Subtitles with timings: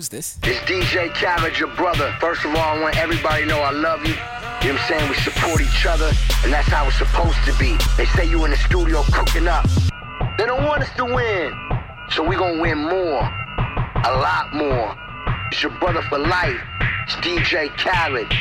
[0.00, 0.38] Yeah, hello, who's this?
[0.44, 2.14] It's DJ Khaled, your brother.
[2.20, 4.14] First of all, I want everybody to know I love you.
[4.14, 5.10] You know what I'm saying?
[5.10, 6.10] We support each other,
[6.42, 7.76] and that's how it's supposed to be.
[7.96, 9.66] They say you in the studio cooking up.
[10.38, 11.52] They don't want us to win.
[12.12, 13.22] So we gonna win more.
[14.04, 14.96] A lot more.
[15.52, 16.60] It's your brother for life.
[17.04, 18.32] It's DJ Khaled.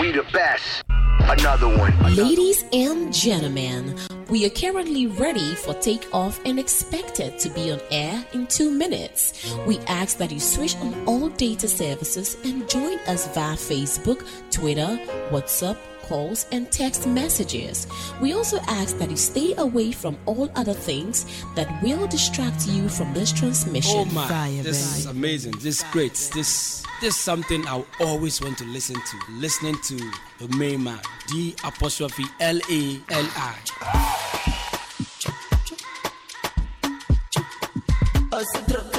[0.00, 0.84] We the best.
[0.88, 1.92] Another one.
[2.14, 3.94] Ladies and gentlemen,
[4.28, 9.54] we are currently ready for takeoff and expected to be on air in two minutes.
[9.66, 14.98] We ask that you switch on all data services and join us via Facebook, Twitter,
[15.30, 15.76] WhatsApp,
[16.08, 17.86] calls, and text messages.
[18.20, 22.88] We also ask that you stay away from all other things that will distract you
[22.88, 23.98] from this transmission.
[23.98, 24.98] Oh my, Fire, this baby.
[24.98, 25.52] is amazing.
[25.60, 26.12] This is great.
[26.34, 29.16] This this is something I always want to listen to.
[29.32, 29.96] Listening to
[30.38, 33.54] the main man, D apostrophe L A L I.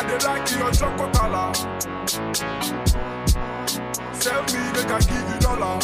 [0.00, 1.52] I like your chocolate color.
[4.14, 5.76] Sell me, make I give you dollar.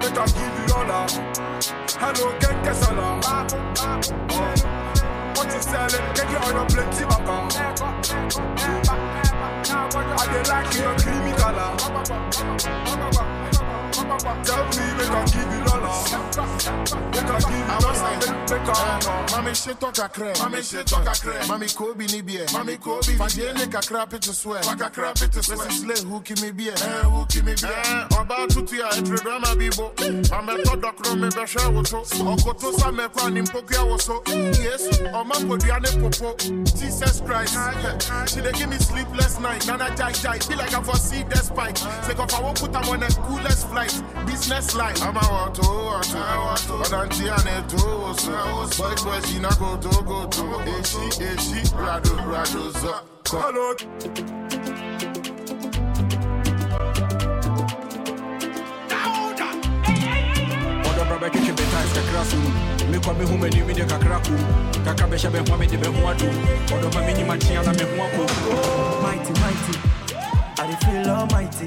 [0.00, 1.04] Make I give you dollar.
[2.00, 3.20] Hello, Kenke Shala.
[4.30, 4.52] Oh.
[5.36, 6.06] What you selling?
[6.14, 7.36] Get your plenty baka.
[10.16, 11.70] I dey like your creamy color.
[14.42, 15.92] Tell me, make I give you dollar.
[17.12, 18.32] Make I give you dollar.
[18.52, 20.36] Uh, mommy, Mami shit talk a crap.
[20.36, 21.44] Mami shit talk a crap.
[21.46, 22.46] Mami Kobe ni beer.
[22.46, 23.16] Mami Kobe.
[24.10, 24.60] Pit to swear.
[24.62, 25.58] Kakra pit to swear.
[25.58, 25.72] Mrs.
[25.72, 26.72] Slay who ki me beer.
[26.72, 27.72] Eh who ki me beer.
[27.72, 29.92] Eh oba tutu ya etre drama bibo.
[30.30, 32.02] Mame to dokro me be share woso.
[32.24, 34.22] Okoto sa me kwa ni mpoku ya woso.
[34.62, 35.00] Yes.
[35.14, 36.36] Oma podiane popo.
[36.76, 37.56] Jesus Christ.
[38.32, 39.66] She dey give me sleepless night.
[39.66, 40.38] Nana jai jai.
[40.38, 41.76] Feel like I foresee the spike.
[41.76, 43.92] Say if I won't on coolest flight.
[44.26, 45.01] Business line.
[45.02, 45.62] I'm a wato
[45.98, 46.78] wato.
[46.78, 47.78] But auntie ane to
[48.16, 48.82] so.
[48.82, 50.42] Boys boys she not go to go to.
[50.74, 51.60] Eshi eshi.
[51.74, 52.94] Rado rado zo.
[53.26, 53.74] Hello.
[60.88, 62.36] ɔdɔ bra bɛtwetwe bɛtais kakra so
[62.90, 64.34] mekɔ mehu m'ani mede kakra ko
[64.84, 66.36] kakra bɛhyɛ bɛhoa mede bɛho adom
[66.74, 68.22] ɔdɔ ma menyim atea na meho akɔ
[69.02, 69.74] Mighty, mighty.
[70.58, 71.66] I feel almighty.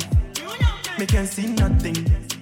[0.98, 2.35] Me can see nothing.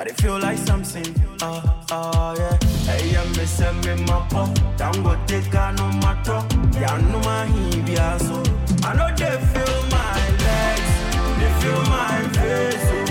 [0.00, 1.04] I dey feel like something.
[1.42, 1.60] Uh,
[1.92, 2.56] uh, yeah.
[2.90, 4.48] Hey, I'm missing me my pop.
[4.78, 6.40] Down go take a no matter.
[6.80, 8.42] Yeah, no my hibia so.
[8.82, 10.16] I know they feel my
[10.46, 10.90] legs.
[11.38, 13.09] They feel my face.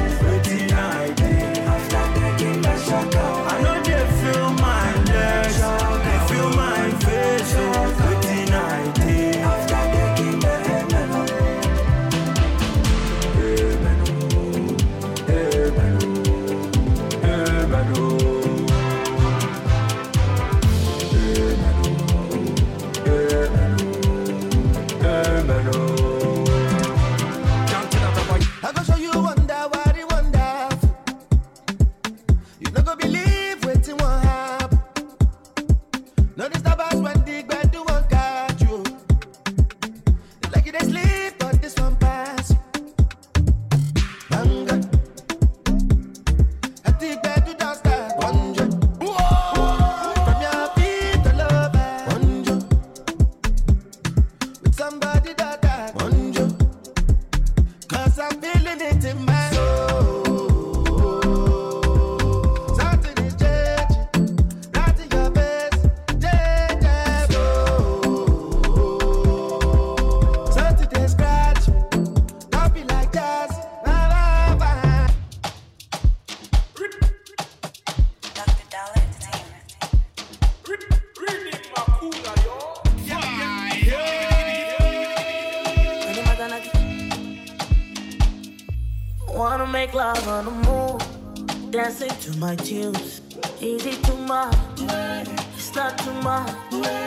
[95.97, 96.98] Too much.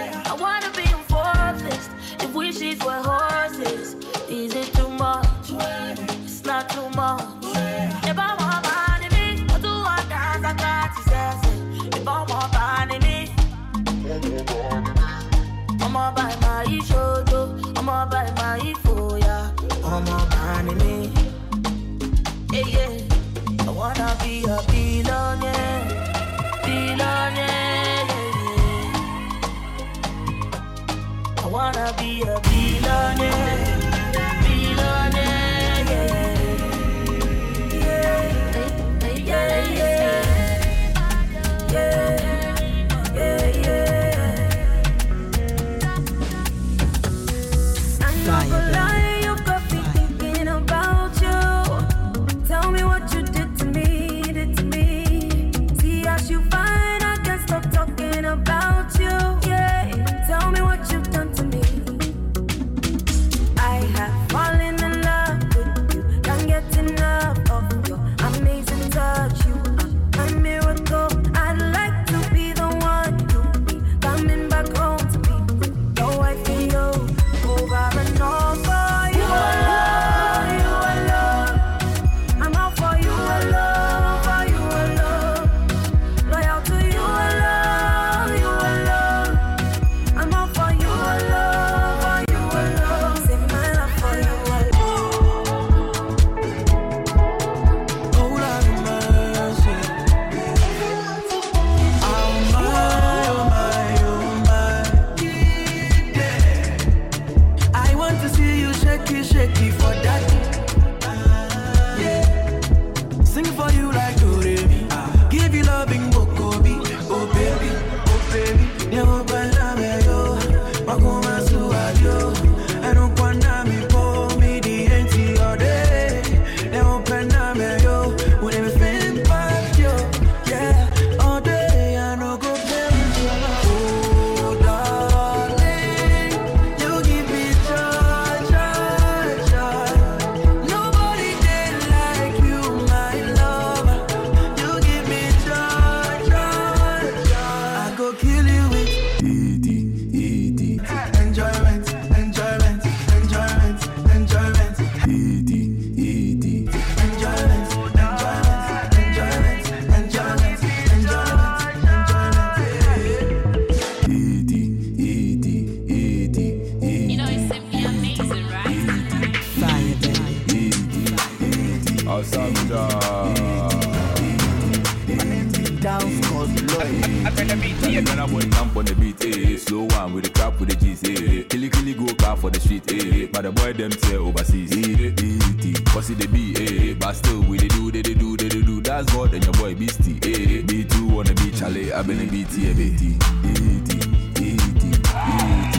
[188.93, 192.31] That's God and your boy beastie, eh, B2 on the beach, Charlie, I've been a
[192.31, 193.95] BT, eh, BT, BT,
[194.35, 195.72] BT, Dance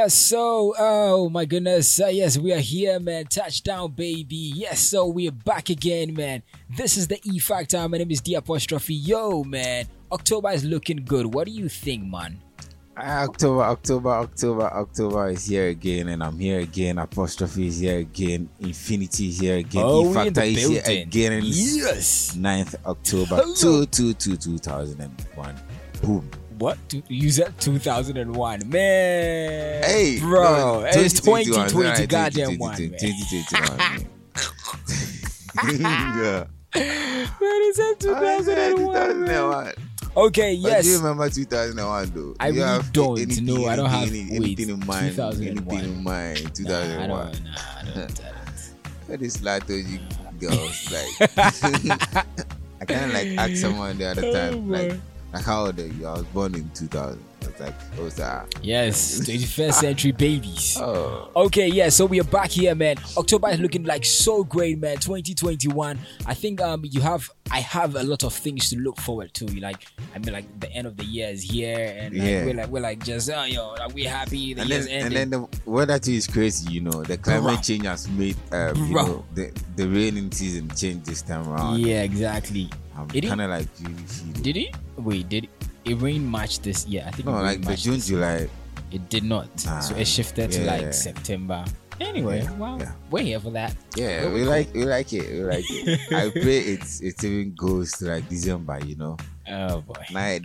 [0.00, 3.26] Yes, so oh my goodness, uh, yes, we are here, man.
[3.26, 4.50] Touchdown, baby.
[4.56, 6.42] Yes, so we are back again, man.
[6.70, 7.86] This is the E Factor.
[7.86, 8.94] My name is D apostrophe.
[8.94, 11.34] Yo, man, October is looking good.
[11.34, 12.40] What do you think, man?
[12.96, 16.96] October, October, October, October is here again, and I'm here again.
[16.96, 18.48] Apostrophe is here again.
[18.58, 19.82] Infinity is here again.
[19.84, 21.42] Oh, E Factor is here again.
[21.44, 22.34] Yes.
[22.38, 25.60] 9th October, 2 2 2 2001.
[26.00, 26.30] Boom.
[26.60, 26.76] What?
[26.90, 29.82] Two- You said 2001, man.
[29.82, 32.98] Hey, bro, no, it's 2021, 2020, alright, goddamn 2020, one, man.
[35.56, 36.22] 2021.
[36.22, 36.44] yeah.
[37.40, 39.24] Man, he said 2001.
[39.24, 39.72] man.
[40.16, 40.84] Okay, But yes.
[40.84, 42.34] do you remember 2001 though?
[42.38, 43.66] I you really don't anything- know.
[43.66, 45.16] I don't have- anything, in mind.
[45.16, 45.74] 2001.
[45.74, 46.44] Anything in mind?
[46.44, 47.00] Nah, 2001.
[47.00, 47.44] I don't.
[47.44, 47.96] Nah, I don't.
[47.96, 48.20] I don't.
[49.08, 49.98] What this Latoji
[50.40, 51.08] girls like?
[52.80, 54.92] I kind of like asked someone the other time, oh, like,
[55.32, 56.06] like how old are you?
[56.06, 57.22] I was born in 2000.
[57.42, 58.46] I was like, oh, sir.
[58.62, 60.76] Yes, 21st century babies.
[60.78, 62.96] Oh, Okay, yeah, so we are back here, man.
[63.16, 64.98] October is looking like so great, man.
[64.98, 65.98] 2021.
[66.26, 69.46] I think um you have I have a lot of things to look forward to.
[69.58, 72.44] Like I mean like the end of the year is here and like, Yeah.
[72.44, 75.18] we're like we're like just oh yo, like we're happy the and year's then, ending.
[75.18, 77.02] and then the weather too is crazy, you know.
[77.02, 77.64] The climate Bruh.
[77.66, 81.80] change has made um, you know the the raining season change this time around.
[81.80, 82.68] yeah, exactly.
[83.02, 83.28] I'm Did it?
[83.28, 83.68] kind of like.
[84.42, 84.74] Did it?
[84.96, 85.50] Wait, did it?
[85.84, 87.04] It rained March this year.
[87.06, 88.48] I think No, it like the June, July.
[88.92, 89.48] It did not.
[89.58, 90.72] so Ah, it shifted to yeah.
[90.76, 91.64] like September.
[92.00, 92.92] Anyway, Yeah, well, yeah.
[93.10, 93.76] we're here for that.
[93.94, 95.28] Yeah, Well, we we like we like it.
[95.32, 96.00] We like it.
[96.12, 99.16] I pray it's it even goes to like December, you know.
[99.52, 99.94] Oh boy.
[100.10, 100.38] Yeah,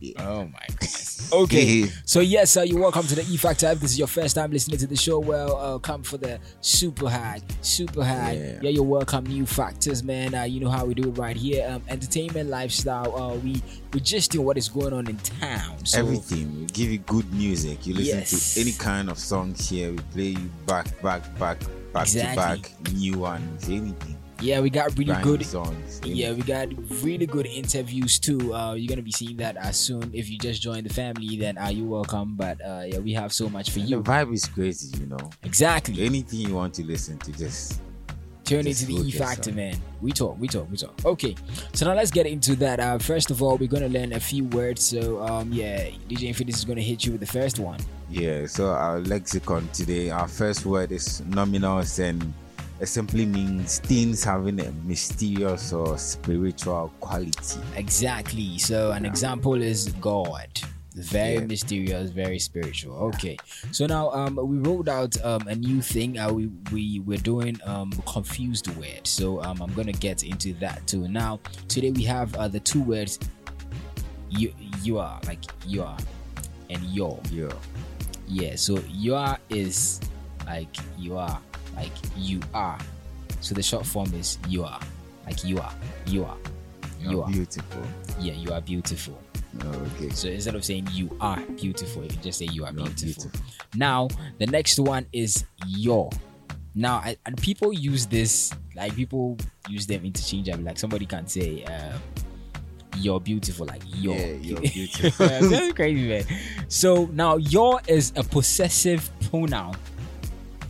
[0.00, 1.30] yeah, Oh my goodness.
[1.32, 1.86] Okay.
[2.04, 3.68] so yes, uh, you're welcome to the E Factor.
[3.70, 6.40] If this is your first time listening to the show, well, uh, come for the
[6.60, 8.32] super high, super high.
[8.32, 8.70] Yeah, Yeah.
[8.70, 9.24] you're welcome.
[9.26, 10.34] New factors, man.
[10.34, 11.68] Uh, you know how we do it right here.
[11.68, 13.14] Um, entertainment, lifestyle.
[13.14, 13.62] Uh, we
[13.92, 15.84] we just do what is going on in town.
[15.84, 16.60] So Everything.
[16.60, 17.86] We give you good music.
[17.86, 18.54] You listen Yes.
[18.54, 19.90] to any kind of songs here.
[19.92, 21.58] We play you back, back, back,
[21.92, 22.30] back Exactly.
[22.30, 24.16] to back, new ones, anything.
[24.40, 26.00] Yeah, we got really good songs.
[26.04, 26.68] Yeah, we got
[27.02, 28.54] really good interviews too.
[28.54, 30.10] Uh, you're gonna be seeing that as soon.
[30.14, 32.36] If you just joined the family, then uh, you're welcome.
[32.36, 34.02] But uh, yeah, we have so much for The you.
[34.02, 35.30] The vibe is crazy, you know.
[35.42, 36.04] Exactly.
[36.04, 37.80] Anything you want to listen to, just
[38.48, 39.76] Turn into the E Factor, man.
[40.00, 40.94] We talk, we talk, we talk.
[41.04, 41.34] Okay,
[41.74, 42.80] so now let's get into that.
[42.80, 44.82] Uh, first of all, we're gonna learn a few words.
[44.82, 47.78] So um, yeah, DJ Infinity is gonna hit you with the first one.
[48.08, 52.32] Yeah, so our lexicon today, our first word is numinous and
[52.80, 57.60] it simply means things having a mysterious or spiritual quality.
[57.76, 58.58] Exactly.
[58.58, 60.48] So an example is God.
[60.94, 61.40] Very Yeah.
[61.46, 62.94] mysterious, very spiritual.
[63.14, 63.36] Okay.
[63.72, 66.18] So now um we rolled out um a new thing.
[66.18, 69.06] Uh, we we we're doing um confused word.
[69.06, 71.06] So um I'm gonna get into that too.
[71.08, 73.18] Now today we have uh, the two words
[74.30, 75.96] you you are like you are
[76.70, 77.48] and your Yeah.
[78.26, 80.00] yeah so you are is
[80.46, 81.40] like you are
[81.78, 82.78] like you are.
[83.40, 84.80] So the short form is you are.
[85.26, 85.72] Like you are.
[86.06, 86.36] You are.
[87.00, 87.30] You You're are.
[87.30, 87.82] beautiful.
[88.20, 89.16] yeah you are beautiful.
[89.64, 90.10] Okay.
[90.10, 93.30] so instead of saying you are beautiful you can just say you are beautiful.
[93.30, 93.30] beautiful.
[93.74, 94.08] now
[94.38, 96.10] the next one is your.
[96.74, 99.36] Now I, and people use this like people
[99.68, 100.64] use them interchangeably.
[100.64, 102.00] Like somebody can say um,
[102.98, 105.26] you're beautiful like your Yeah, you're beautiful.
[105.28, 106.24] that's crazy man.
[106.68, 109.74] So now your is a possessive pronoun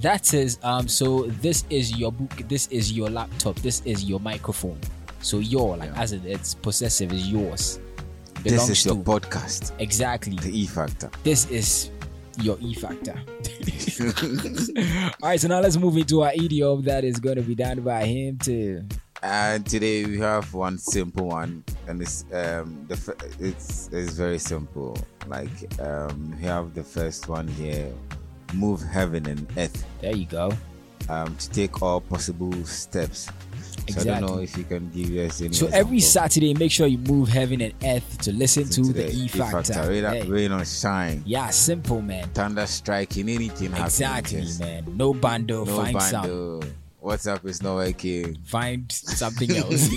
[0.00, 4.20] that says um so this is your book this is your laptop this is your
[4.20, 4.78] microphone
[5.20, 7.80] so your like as in it's possessive is yours
[8.42, 11.10] This belongs is your to podcast, exactly the E Factor.
[11.24, 11.90] this is
[12.40, 13.14] your E factor.
[15.22, 17.80] All right, so now let's move into our idiom that is going to be done
[17.80, 18.84] by him too.
[19.24, 24.38] And today we have one simple one, and it's um the f- it's it's very
[24.38, 24.96] simple.
[25.26, 25.50] Like
[25.80, 27.90] um we have the first one here,
[28.54, 29.84] move heaven and earth.
[30.00, 30.52] There you go.
[31.08, 33.28] um, to take all possible steps.
[33.88, 35.54] So I don't know if you can give us any.
[35.54, 39.28] So every Saturday, make sure you move heaven and earth to listen to, the, E
[39.28, 39.88] Factor.
[39.88, 40.22] Rain, Hey.
[40.28, 42.28] rain or shine, Yeah, simple man.
[42.34, 43.72] thunder striking, anything.
[43.72, 44.84] Exactly, man.
[44.94, 46.60] No bundle, No find some.
[47.02, 47.32] Bundle.
[47.32, 48.38] up is not working.
[48.44, 49.90] Find something else.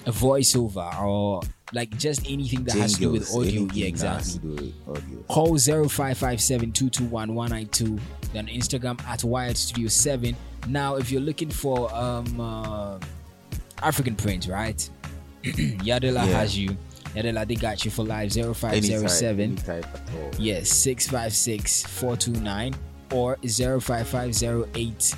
[0.06, 1.40] a voiceover or
[1.72, 4.34] like just anything that has to do with audio, yeah, exactly.
[4.34, 4.54] to do
[4.86, 5.18] with audio.
[5.28, 7.98] Call 0557-221-192,
[8.32, 10.36] then Instagram at Wired Studio 7.
[10.68, 13.00] Now, if you're looking for um, uh,
[13.82, 14.88] African print, right?
[15.42, 16.26] Yadela Yeah.
[16.26, 16.76] has you.
[17.14, 19.40] Yadela, they got you for type, 0507.
[19.40, 20.30] any type at all.
[20.38, 22.74] Yes, 656 429
[23.12, 25.16] or 0550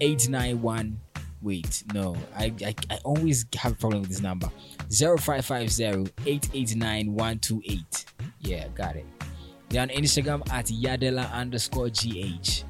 [0.00, 1.00] 891.
[1.42, 4.50] Wait, no, I, I I always have a problem with this number
[4.90, 8.04] 0550 889 128.
[8.40, 9.06] Yeah, got it.
[9.68, 12.62] They're on Instagram at Yadela underscore GH.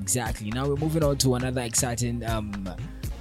[0.00, 0.50] Exactly.
[0.50, 2.68] Now we're moving on to another exciting um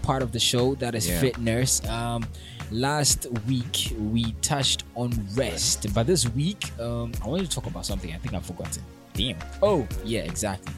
[0.04, 1.20] part of the show that is Yeah.
[1.20, 1.86] fitness.
[1.88, 2.26] Um
[2.72, 7.86] last week we touched on rest, but this week um I wanted to talk about
[7.86, 8.84] something I think I've forgotten.
[9.14, 9.38] Damn.
[9.64, 10.74] Oh, yeah, exactly.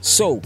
[0.00, 0.40] So,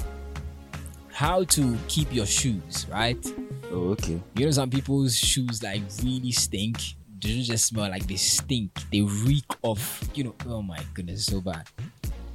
[1.13, 3.25] how to keep your shoes, right?
[3.71, 4.21] Oh, okay.
[4.35, 6.79] You know, some people's shoes like really stink.
[7.21, 8.73] They don't just smell like they stink.
[8.91, 11.69] They reek of, you know, oh my goodness, so bad.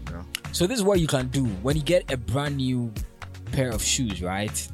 [0.10, 0.24] Yeah.
[0.54, 2.94] So this is what you can do when you get a brand new
[3.52, 4.68] pair of shoes, right?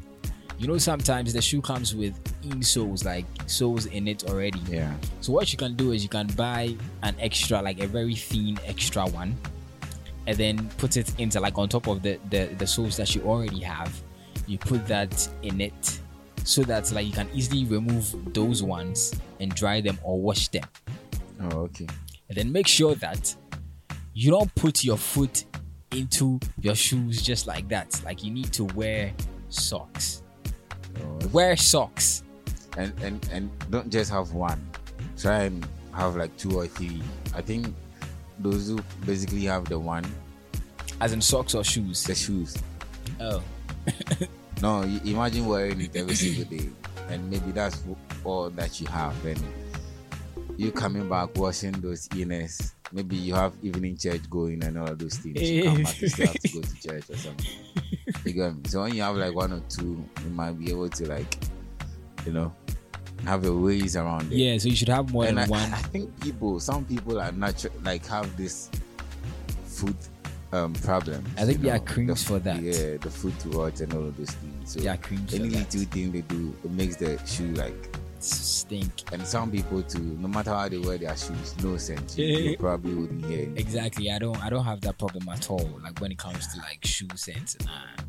[0.63, 4.62] You know, sometimes the shoe comes with insoles, like soles in it already.
[4.69, 4.93] Yeah.
[5.19, 8.58] So what you can do is you can buy an extra, like a very thin
[8.65, 9.36] extra one,
[10.26, 13.23] and then put it into like on top of the the, the soles that you
[13.23, 13.93] already have.
[14.47, 15.99] You put that in it
[16.45, 20.63] so that like you can easily remove those ones and dry them or wash them.
[21.41, 21.88] Oh, okay.
[22.30, 23.36] And then make sure that
[24.13, 25.43] you don't put your foot
[25.91, 28.02] into your shoes just like that.
[28.06, 29.12] Like you need to wear
[29.49, 30.22] socks.
[31.01, 32.23] Oh, Wear socks.
[32.77, 34.62] and and and don't just have one.
[35.17, 37.01] Try and have like two or three.
[37.36, 37.73] I think
[38.39, 40.03] those who basically have the one,
[40.99, 42.03] As in socks or shoes.
[42.03, 42.58] the shoes.
[43.19, 43.41] Oh.
[44.62, 46.69] No, imagine wearing it every single day,
[47.10, 47.84] and maybe that's
[48.23, 49.13] all that you have.
[49.25, 49.41] And
[50.57, 52.73] you coming back washing those inners.
[52.91, 55.41] Maybe you have evening church going and all of those things.
[55.49, 57.45] You come back, you still have to go to church or something.
[58.25, 58.61] You me?
[58.69, 61.37] So when you have like one or two, you might be able to like,
[62.25, 62.53] you know,
[63.25, 64.35] have a ways around it.
[64.37, 65.73] Yeah, so you should have more and than I, one.
[65.73, 68.69] I think people, some people are natural, like have this
[69.65, 69.95] food
[70.51, 71.23] um problem.
[71.37, 72.61] I think you there are know, creams the- for that.
[72.61, 74.71] Yeah, the foot rot and all of those things.
[74.71, 79.03] So are creams any little thing they do, it makes the shoe like stink.
[79.12, 82.17] And some people too, no matter how they wear their shoes, no sense.
[82.17, 83.51] You, you probably wouldn't hear.
[83.55, 84.12] Exactly.
[84.12, 85.69] I don't I don't have that problem at all.
[85.83, 87.57] Like when it comes to like shoe scents.
[87.65, 88.03] Nah.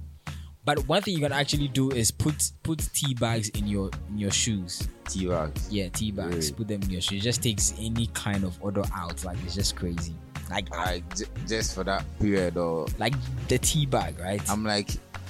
[0.67, 4.19] But one thing you can actually do is put put tea bags in your in
[4.19, 4.89] your shoes.
[5.09, 5.69] Tea bags.
[5.71, 6.51] Yeah, tea bags.
[6.53, 7.21] Put them in your shoes.
[7.21, 9.23] It just takes any kind of odor out.
[9.25, 10.15] Like it's just crazy.
[10.51, 13.15] Like Like j- just for that period, or like
[13.49, 14.41] the tea bag, right?
[14.51, 14.89] I'm like,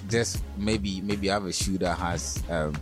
[0.08, 2.74] just maybe maybe I have a shoe that has um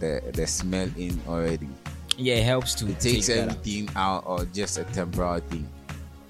[0.00, 1.68] the the smell in already.
[2.16, 3.56] yeah, it helps to It takes take that out.
[3.58, 5.68] everything out, or just a temporary thing.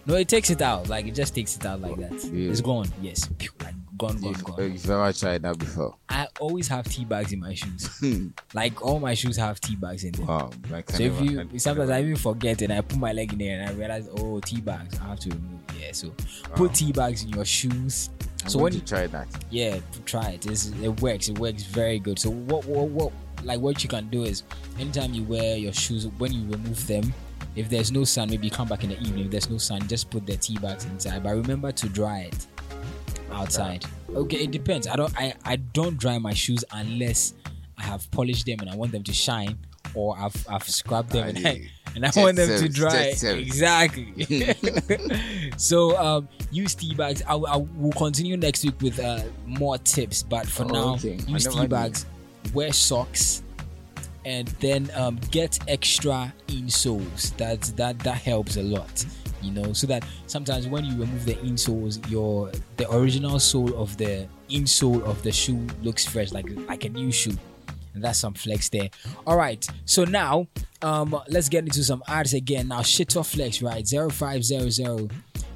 [0.09, 0.89] No, it takes it out.
[0.89, 2.13] Like it just takes it out like that.
[2.33, 2.51] Yeah.
[2.51, 2.87] It's gone.
[3.03, 3.29] Yes.
[3.61, 4.61] Like gone, gone, If, gone.
[4.61, 8.01] if you've ever tried that before, I always have tea bags in my shoes.
[8.55, 10.27] like all my shoes have tea bags in them.
[10.29, 13.39] wow, like So if you sometimes I even forget and I put my leg in
[13.41, 15.61] there and I realize oh tea bags I have to remove.
[15.81, 16.13] Yeah, so
[16.55, 18.11] put tea bags in your shoes.
[18.47, 19.27] So when you try that.
[19.51, 20.47] yeah, try it.
[20.47, 21.29] It's, it works.
[21.29, 22.17] It works very good.
[22.21, 23.13] So what, what what
[23.45, 24.43] like what you can do is
[24.79, 27.13] anytime you wear your shoes when you remove them.
[27.55, 29.25] If there's no sun, maybe you come back in the evening.
[29.27, 31.23] If there's no sun, just put the tea bags inside.
[31.23, 32.47] But remember to dry it
[33.33, 33.85] outside.
[34.15, 34.87] Okay, it depends.
[34.87, 37.35] I don't I, I don't dry my shoes unless
[37.79, 39.59] I have polished them and I want them to shine
[39.95, 43.15] or I've I've scrubbed them and I, and I want them to dry.
[43.23, 44.13] Exactly.
[45.57, 47.23] so um use tea bags.
[47.27, 50.95] I, will- I will continue next week with uh more tips, but for Oh, now
[50.97, 51.19] okay.
[51.27, 52.07] Use tea bags,
[52.55, 53.43] wear socks
[54.25, 57.37] and then um get extra insoles.
[57.37, 59.05] That that that helps a lot.
[59.43, 63.97] you know, so that sometimes when you remove the insoles, your the original sole of
[63.97, 67.37] the insole of the shoe looks fresh, like like a new shoe.
[67.95, 68.91] And that's some flex there.
[69.27, 69.67] All right.
[69.87, 70.49] So now,
[70.83, 72.69] um, let's get into some ads again.
[72.69, 73.87] Now, Shito Flex, right?
[73.89, 75.13] 0500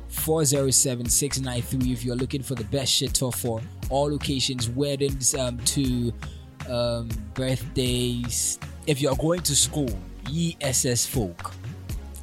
[0.08, 6.12] 407 693 if you're looking for the best shito for all occasions, weddings, um, to
[6.68, 8.58] um, birthdays.
[8.86, 9.90] If you're going to school,
[10.28, 11.52] ESS folk,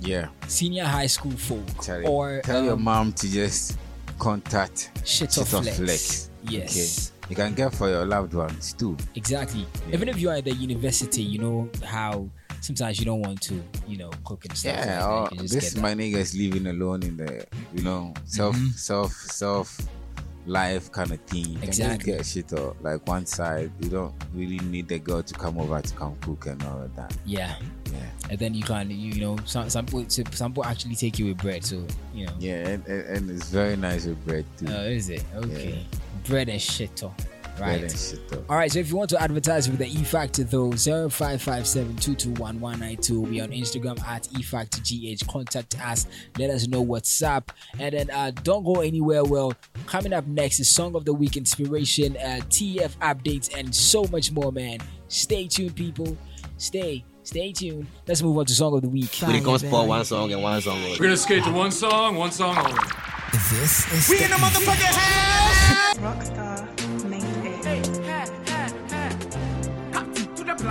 [0.02, 0.28] Yeah.
[0.48, 3.78] senior high school folk, Tell, or tell your um, mom to just
[4.20, 5.78] contact Shito Flex.
[5.78, 6.30] Flex.
[6.44, 7.12] Yes.
[7.24, 7.30] Okay.
[7.30, 8.96] You can get for your loved ones too.
[9.16, 9.66] Exactly.
[9.92, 12.30] Even if you are at the university, you know how
[12.62, 14.74] sometimes you don't want to, you know, cook and stuff.
[14.78, 15.42] Yeah, like or that.
[15.42, 18.74] Just this my niggas living alone in the you know self Mhm.
[18.78, 19.78] self self
[20.48, 21.46] life kind of thing.
[21.46, 22.12] You can just Exactly.
[22.14, 23.72] get shito or like one side.
[23.80, 26.96] You don't really need the girl to come over to come cook and all of
[26.96, 27.16] that.
[27.26, 27.56] Yeah.
[27.92, 28.00] Yeah.
[28.30, 31.28] And then you can, you, you know, some some people, some people actually take you
[31.28, 31.64] with bread.
[31.64, 32.34] So you know.
[32.40, 34.68] Yeah, and, and, and it's very nice with bread too.
[34.70, 35.24] Oh, is it?
[35.36, 35.86] Okay.
[36.26, 37.12] Bread and shito.
[37.60, 37.80] Right?
[37.80, 38.46] Bread and shito though.
[38.50, 43.26] All right, so if you want to advertise with the E Factor though, 0557-221-192 will
[43.28, 45.28] be on Instagram at eFactorGH.
[45.28, 47.52] Contact us, let us know what's up.
[47.80, 49.24] And then uh, don't go anywhere.
[49.24, 49.54] Well,
[49.86, 54.32] coming up next is Song of the Week inspiration, uh, TF updates, and so much
[54.32, 54.80] more, man.
[55.08, 56.18] Stay tuned, people.
[56.58, 57.88] Stay, stay tuned.
[58.08, 59.10] Let's move on to Song of the Week.
[59.22, 60.92] We're gonna spot one song and one song only.
[60.92, 62.74] We're gonna skate to one song, one song only.
[63.52, 65.98] This is We in the motherfucking house!
[65.98, 66.87] Rockstar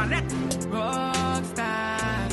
[0.05, 0.37] to.
[0.69, 2.29] Rockstar.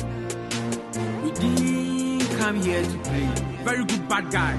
[1.22, 3.28] We didn't come here to play.
[3.64, 4.56] Very good bad guy.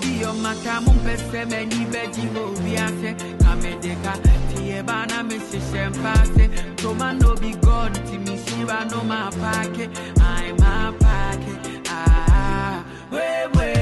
[0.00, 0.80] Be your matter?
[0.84, 3.14] Mum pese many veggie wo be ase.
[3.42, 4.14] Kamedeka
[4.54, 6.76] tie bana me se shempase.
[6.76, 9.88] Toma no be God ti mi shiva no ma pake.
[10.20, 11.82] I'm a pake.
[11.88, 12.84] Ah, ah, ah.
[13.12, 13.77] way way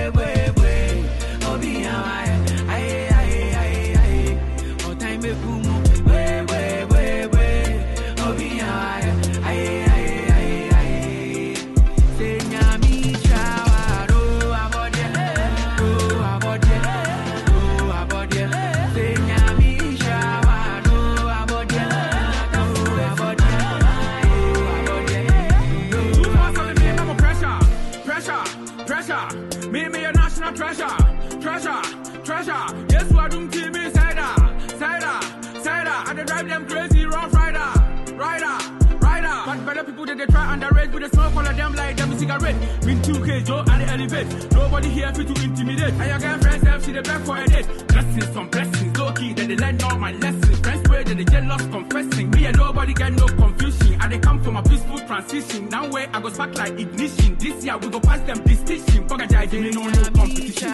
[42.27, 42.85] cigarette.
[42.85, 44.53] Mean 2K, Joe, and elevate.
[44.53, 45.95] Nobody here fit to intimidate.
[45.95, 47.67] And your girlfriend self, she the back for a date.
[47.89, 50.59] Blessings, some blessings, low key, that they learn all my lessons.
[50.61, 52.31] Friends pray that they jealous, confessing.
[52.31, 54.01] Me and nobody get no confusion.
[54.01, 55.69] I they come from a peaceful transition.
[55.69, 57.37] Now where I go spark like ignition.
[57.39, 59.07] This year we go pass them distinction.
[59.09, 60.73] Judge, me no no competition.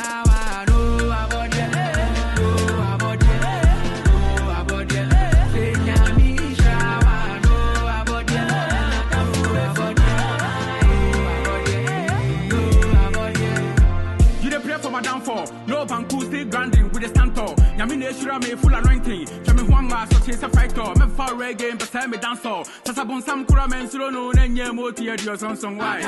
[22.45, 22.65] All.
[22.85, 26.03] Sasa bon sam kura men suro no nenye moti e dio song song why.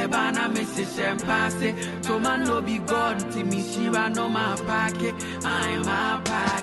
[0.00, 0.96] Tiebana, Mrs.
[0.96, 4.28] Shempase, Toma no be Timishiba no
[4.66, 6.59] pake, I'm.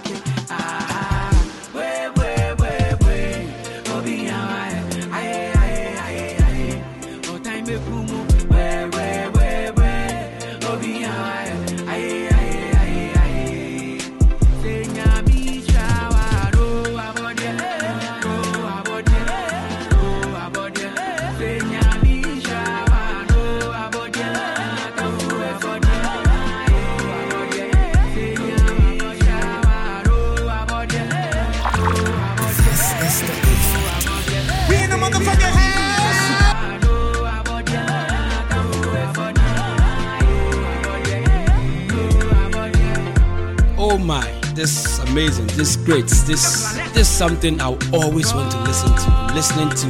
[44.07, 45.47] My, this is amazing.
[45.47, 46.05] This is great.
[46.05, 49.33] This this is something I always want to listen to.
[49.35, 49.87] Listening to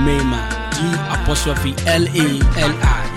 [0.00, 0.32] man,
[0.72, 0.78] D
[1.12, 3.09] apostrophe L A L I.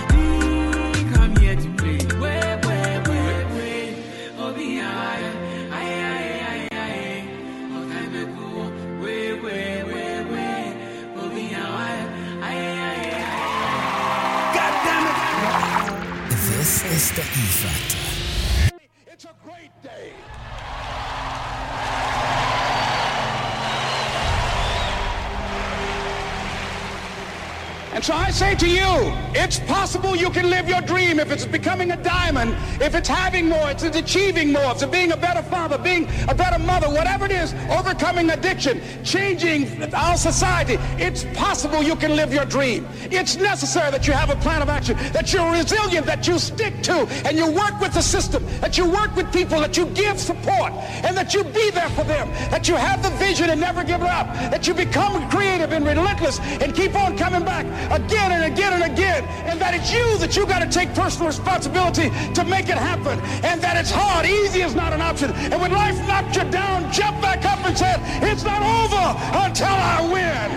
[31.24, 35.16] if it's becoming a diamond, if it's having more, it's achieving more, it's being a
[35.16, 40.76] better father, being a better mother, whatever it is, overcoming addiction, changing our society.
[40.98, 42.86] It's possible you can live your dream.
[43.10, 46.82] It's necessary that you have a plan of action, that you're resilient, that you stick
[46.84, 50.18] to, and you work with the system, that you work with people, that you give
[50.18, 50.72] support,
[51.04, 54.02] and that you be there for them, that you have the vision and never give
[54.02, 58.72] up, that you become creative and relentless and keep on coming back again and again
[58.72, 62.68] and again, and that it's you that you got to take personal responsibility to make
[62.68, 64.26] it happen, and that it's hard.
[64.26, 65.30] Easy is not an option.
[65.32, 69.04] And when life knocks you down, jump back up and say, it's not over
[69.44, 70.50] until I win.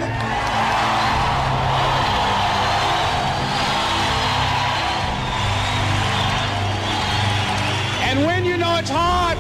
[8.10, 9.38] And when you know it's hard,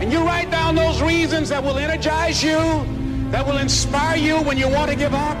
[0.00, 2.58] and you write down those reasons that will energize you,
[3.30, 5.36] that will inspire you when you want to give up,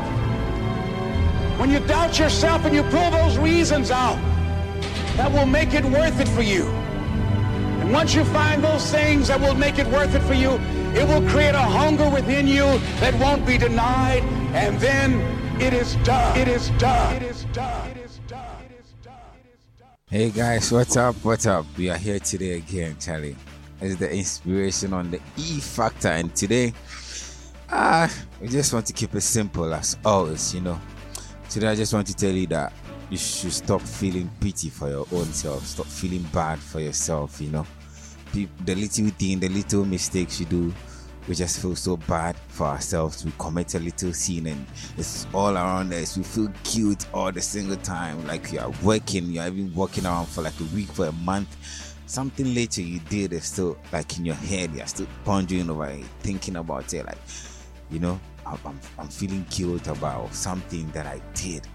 [1.58, 4.18] when you doubt yourself and you pull those reasons out,
[5.16, 6.64] that will make it worth it for you.
[6.64, 10.52] And once you find those things that will make it worth it for you,
[10.94, 14.22] it will create a hunger within you that won't be denied.
[14.54, 15.20] And then
[15.60, 16.38] it is done.
[16.38, 17.16] It is done.
[17.16, 17.90] It is done.
[17.90, 18.64] It is done.
[20.14, 21.16] Hey guys, what's up?
[21.24, 21.66] What's up?
[21.76, 23.34] We are here today again, Charlie.
[23.80, 26.72] It's the inspiration on the E factor, and today,
[27.68, 28.08] ah,
[28.40, 30.80] we just want to keep it simple as always, you know.
[31.50, 32.72] Today, I just want to tell you that
[33.10, 37.50] you should stop feeling pity for your own self, stop feeling bad for yourself, you
[37.50, 37.66] know.
[38.32, 40.74] The little thing, the little mistakes you do,
[41.28, 43.24] we just feel so bad for ourselves.
[43.24, 44.66] We commit a little sin and
[44.98, 46.16] it's all around us.
[46.16, 48.26] We feel guilt all the single time.
[48.26, 51.12] Like you are working, you are even working around for like a week, for a
[51.12, 51.56] month.
[52.06, 54.74] Something later you did is still like in your head.
[54.74, 57.06] You're still pondering over it, thinking about it.
[57.06, 57.18] Like,
[57.90, 61.66] you know, I'm, I'm, I'm feeling guilt about something that I did.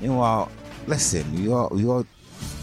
[0.00, 0.50] Meanwhile,
[0.86, 2.04] listen, we all, we all,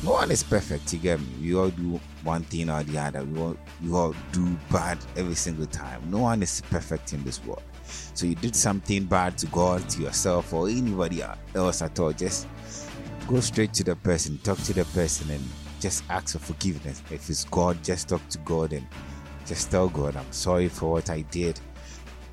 [0.03, 0.91] no one is perfect.
[0.93, 1.27] You get me?
[1.41, 3.23] We all do one thing or the other.
[3.23, 6.09] We all, we all do bad every single time.
[6.09, 7.63] No one is perfect in this world.
[8.13, 11.23] So you did something bad to God, to yourself, or anybody
[11.55, 12.11] else at all.
[12.11, 12.47] Just
[13.27, 15.43] go straight to the person, talk to the person, and
[15.79, 17.01] just ask for forgiveness.
[17.11, 18.87] If it's God, just talk to God and
[19.45, 21.59] just tell God, I'm sorry for what I did.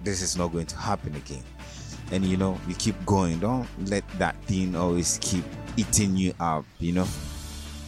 [0.03, 1.45] This is not going to happen again.
[2.15, 3.41] And you know, you keep going.
[3.41, 5.45] Don't let that thing always keep
[5.77, 7.09] eating you up, you know.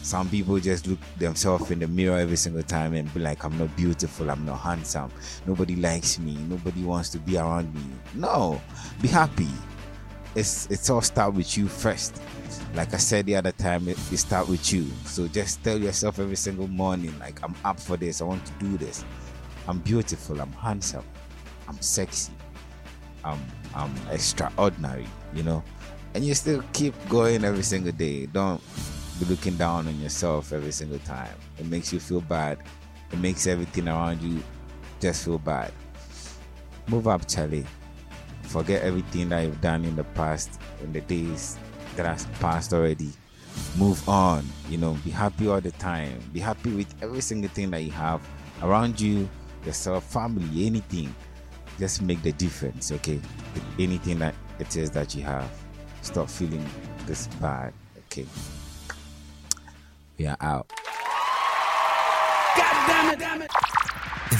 [0.01, 3.57] Some people just look themselves in the mirror every single time and be like, I'm
[3.57, 5.11] not beautiful, I'm not handsome,
[5.45, 7.81] nobody likes me, nobody wants to be around me.
[8.15, 8.61] No,
[9.01, 9.47] be happy.
[10.35, 12.21] It's it's all start with you first.
[12.75, 14.85] Like I said the other time, it, it start with you.
[15.05, 18.51] So just tell yourself every single morning, like I'm up for this, I want to
[18.59, 19.05] do this.
[19.69, 21.05] I'm beautiful, I'm handsome,
[21.69, 22.33] I'm sexy,
[23.23, 23.39] I'm
[23.77, 25.63] I'm extraordinary, you know.
[26.15, 28.25] And you still keep going every single day.
[28.25, 28.61] Don't
[29.19, 31.35] be looking down on yourself every single time.
[31.59, 32.57] It makes you feel bad.
[33.11, 34.43] It makes everything around you
[34.99, 35.71] just feel bad.
[36.87, 37.65] Move up, Charlie.
[38.43, 41.57] Forget everything that you've done in the past, in the days
[41.95, 43.11] that has passed already.
[43.77, 44.43] Move on.
[44.69, 46.19] You know, be happy all the time.
[46.33, 48.21] Be happy with every single thing that you have
[48.63, 49.29] around you,
[49.65, 51.13] yourself, family, anything.
[51.77, 53.19] Just make the difference, okay?
[53.53, 55.49] With anything that it is that you have.
[56.01, 56.65] Stop feeling
[57.05, 57.73] this bad,
[58.05, 58.25] okay?
[60.17, 60.71] We are out.
[62.55, 63.51] God damn it, damn it.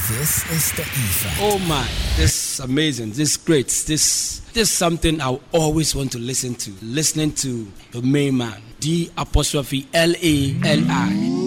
[0.10, 3.10] This is the E Oh my, this is amazing.
[3.10, 3.68] This is great.
[3.68, 6.72] This this is something I always want to listen to.
[6.82, 11.47] Listening to the main man, D apostrophe L A L I.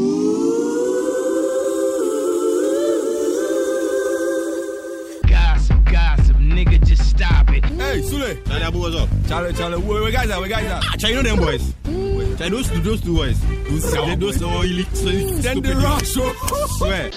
[8.30, 8.46] Hey, Sule.
[8.46, 9.08] Charlie, Abu, what's up?
[9.26, 10.40] Charlie, Charlie, where, where guys are?
[10.40, 10.80] Where guys are?
[10.84, 11.74] Ah, Charlie, you know them boys?
[12.38, 13.40] Charlie, those those two boys.
[13.68, 15.76] Those, those, those, so elite, so elite, Then the stupid.
[15.82, 16.32] rock show.
[16.78, 17.10] Swear.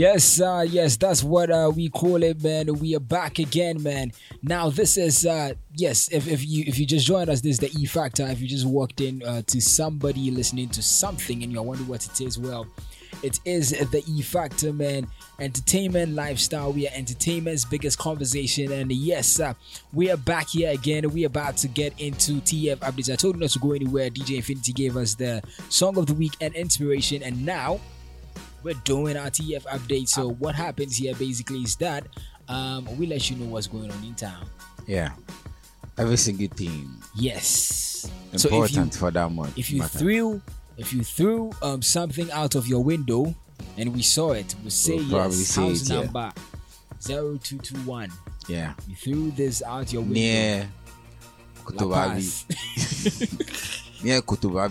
[0.00, 2.72] Yes, uh, yes, that's what uh, we call it, man.
[2.78, 4.12] We are back again, man.
[4.42, 6.08] Now, this is uh, yes.
[6.10, 8.26] If, if you if you just joined us, this is the E Factor.
[8.26, 12.06] If you just walked in uh, to somebody listening to something and you're wondering what
[12.06, 12.66] it is, well,
[13.22, 15.06] It is the E Factor, man.
[15.38, 16.72] Entertainment lifestyle.
[16.72, 18.72] We are entertainment's biggest conversation.
[18.72, 19.52] And yes, uh,
[19.92, 21.10] we are back here again.
[21.10, 23.12] We are about to get into TF updates.
[23.12, 24.08] I told you not to go anywhere.
[24.08, 27.22] DJ Infinity gave us the song of the week and inspiration.
[27.22, 27.80] And now
[28.62, 30.08] we're doing our TF update.
[30.08, 32.06] So what happens here basically is that
[32.48, 34.46] um, we let you know what's going on in town.
[34.86, 35.12] Yeah.
[35.98, 36.90] Every single thing.
[37.14, 38.10] Yes.
[38.32, 39.56] Important for that month.
[39.58, 39.98] If you matter.
[39.98, 40.42] threw
[40.76, 43.34] if you threw um something out of your window
[43.76, 45.36] and we saw it, we say We'll yes.
[45.36, 46.00] say House it, yeah.
[46.02, 46.32] number
[47.02, 48.10] zero two two one.
[48.48, 48.74] Yeah.
[48.88, 50.14] You threw this out your window.
[50.14, 50.68] Near
[54.02, 54.04] Paz.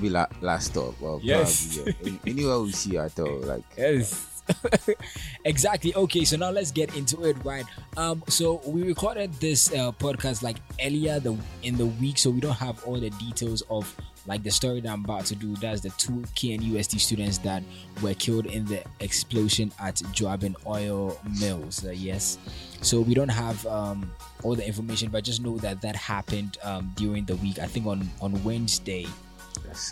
[0.02, 1.00] Near la, last stop.
[1.00, 1.78] Well, Yes.
[1.78, 2.32] probably, yeah.
[2.32, 3.40] Anywhere we see at all.
[3.40, 4.26] Like Yes.
[5.46, 5.94] exactly.
[5.96, 7.66] Okay, so now let's get into it, right?
[7.98, 12.40] Um, so we recorded this uh, podcast like earlier the in the week, so we
[12.40, 13.96] don't have all the details of
[14.28, 15.56] like the story that I'm about to do.
[15.56, 17.64] That's the two KNUST students that
[18.02, 21.86] were killed in the explosion at Juaben Oil Mills.
[21.86, 22.38] Uh, yes,
[22.82, 24.12] so we don't have um
[24.44, 27.60] all the information, but just know that that happened um during the week.
[27.60, 29.08] I think on on Wednesday.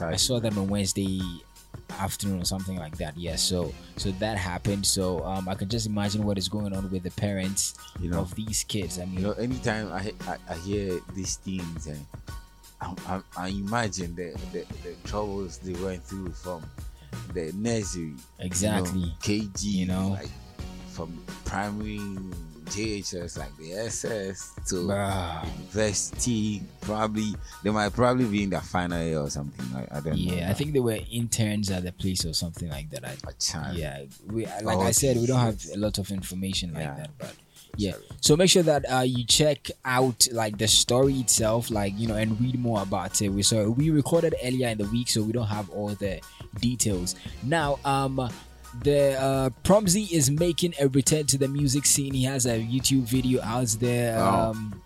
[0.01, 1.21] I saw that on Wednesday
[1.99, 3.15] afternoon or something like that.
[3.17, 4.85] Yes, so so that happened.
[4.85, 8.19] So um, I can just imagine what is going on with the parents You know.
[8.21, 8.99] of these kids.
[8.99, 12.03] I mean, you know, anytime I, I, I hear these things and
[12.81, 16.63] I, I, I imagine the, the, the troubles they went through from
[17.33, 18.99] the nursery, Exactly.
[18.99, 20.07] you know, KG, You know.
[20.09, 20.29] like
[20.91, 21.99] from primary
[22.65, 25.45] JHS, like the SS to Bruh.
[25.45, 26.61] university.
[26.81, 29.65] Probably they might probably be in the final year or something.
[29.75, 30.33] I, I don't know.
[30.35, 33.05] yeah, I think they were interns at the place or something like that.
[33.05, 33.77] I, chance.
[33.77, 36.95] yeah, we like Oh, I said, we don't have a lot of information like Yeah.
[36.95, 37.33] that, but.
[37.77, 42.07] Yeah, so make sure that uh, you check out like the story itself, like you
[42.07, 43.29] know, and read more about it.
[43.29, 46.19] We so we recorded earlier in the week, so we don't have all the
[46.59, 47.15] details.
[47.43, 48.29] Now, um,
[48.83, 52.13] the uh, Promzy is making a return to the music scene.
[52.13, 54.17] He has a YouTube video out there.
[54.17, 54.51] Wow.
[54.51, 54.81] Um,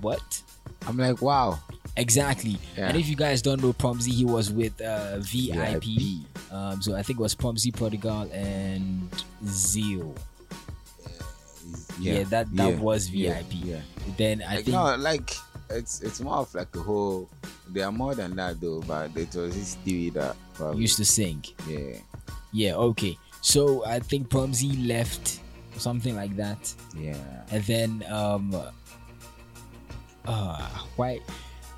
[0.00, 0.42] what?
[0.86, 1.58] I'm like, wow.
[1.96, 2.58] Exactly.
[2.76, 2.88] Yeah.
[2.88, 6.24] And if you guys don't know Promzy, he was with uh, VIP.
[6.52, 9.10] Um, so I think it was Promzy Prodigal and
[9.44, 10.14] Zeal.
[12.00, 13.46] Yeah, that that yeah, was VIP.
[13.64, 13.80] yeah.
[14.16, 15.34] Then I like, think no, like
[15.70, 17.28] it's it's more of like a whole.
[17.70, 21.44] They are more than that though, but it was theory that probably, used to sing.
[21.68, 21.98] Yeah,
[22.52, 23.18] Yeah, okay.
[23.42, 25.40] So I think Promzy left
[25.76, 26.72] or something like that.
[26.96, 27.16] yeah.
[27.50, 28.54] And then um
[30.26, 31.20] uh why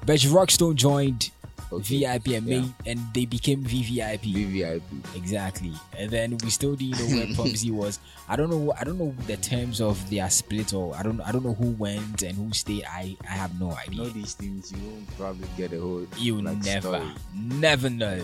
[0.06, 1.30] Betch Rockstone joined
[1.78, 2.60] VIP and yeah.
[2.60, 4.20] made and they became VVIP.
[4.22, 4.82] VVIP.
[5.16, 5.72] Exactly.
[5.96, 7.98] And then we still didn't know where Promzy was.
[8.28, 11.32] I don't know I don't know the terms of their split or I don't I
[11.32, 12.84] don't know who went and who stayed.
[12.84, 13.96] I I have no You idea.
[14.02, 16.06] know these things, you won't probably get a whole.
[16.16, 17.12] You like, never, story.
[17.34, 18.20] never know.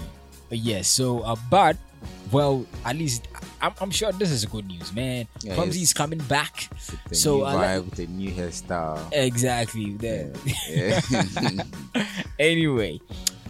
[0.49, 1.77] But yes, so uh, but
[2.31, 3.27] well, at least
[3.61, 5.27] I'm, I'm sure this is good news, man.
[5.43, 6.69] Yeah, it's- is coming back.
[7.13, 9.01] So new uh, vibe with the new hairstyle.
[9.13, 10.31] exactly there.
[10.69, 11.01] Yeah.
[12.39, 13.01] anyway,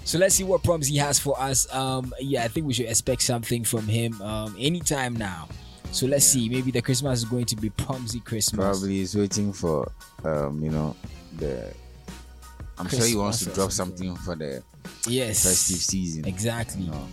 [0.07, 1.67] so let's see what Promzy has for us.
[1.75, 5.49] Um, yeah, I think we should expect something from him um anytime now.
[5.93, 6.49] So let's see.
[6.49, 8.65] Maybe the Christmas is going to be Promzy Christmas.
[8.65, 9.91] probably is waiting for
[10.25, 10.97] um, you know,
[11.39, 11.73] the.
[12.79, 14.63] I'm sure he wants to Christmas drop something for the
[15.09, 15.43] Yes.
[15.45, 16.25] festive season.
[16.27, 16.83] Exactly.
[16.83, 17.07] you know.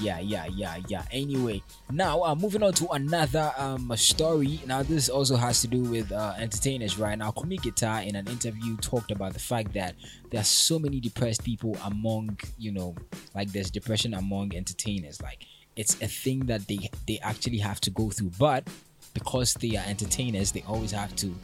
[0.00, 1.04] Yeah, yeah, yeah, yeah.
[1.10, 4.60] Anyway, now uh, moving on to another um story.
[4.66, 7.18] Now this also has to do with uh, entertainers, right?
[7.18, 9.94] Now, Kumi Guitar in an interview talked about the fact that
[10.30, 12.94] there are so many depressed people among, you know,
[13.34, 15.20] like there's depression among entertainers.
[15.20, 15.44] Like
[15.76, 18.66] it's a thing that they they actually have to go through, but
[19.14, 21.34] because they are entertainers, they always have to.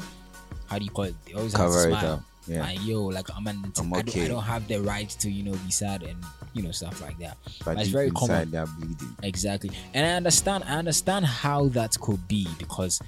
[0.66, 1.14] How do you call it?
[1.24, 2.24] They always Cover have to smile.
[2.46, 2.60] Yeah.
[2.60, 3.72] Like yo, like I'm an.
[3.78, 6.22] I'm I, don't, I don't have the right to you know be sad and
[6.52, 7.36] you know stuff like that.
[7.64, 8.50] But it's very common.
[8.50, 9.16] they're bleeding.
[9.22, 9.70] Exactly.
[9.94, 13.00] And I understand I understand how that could be because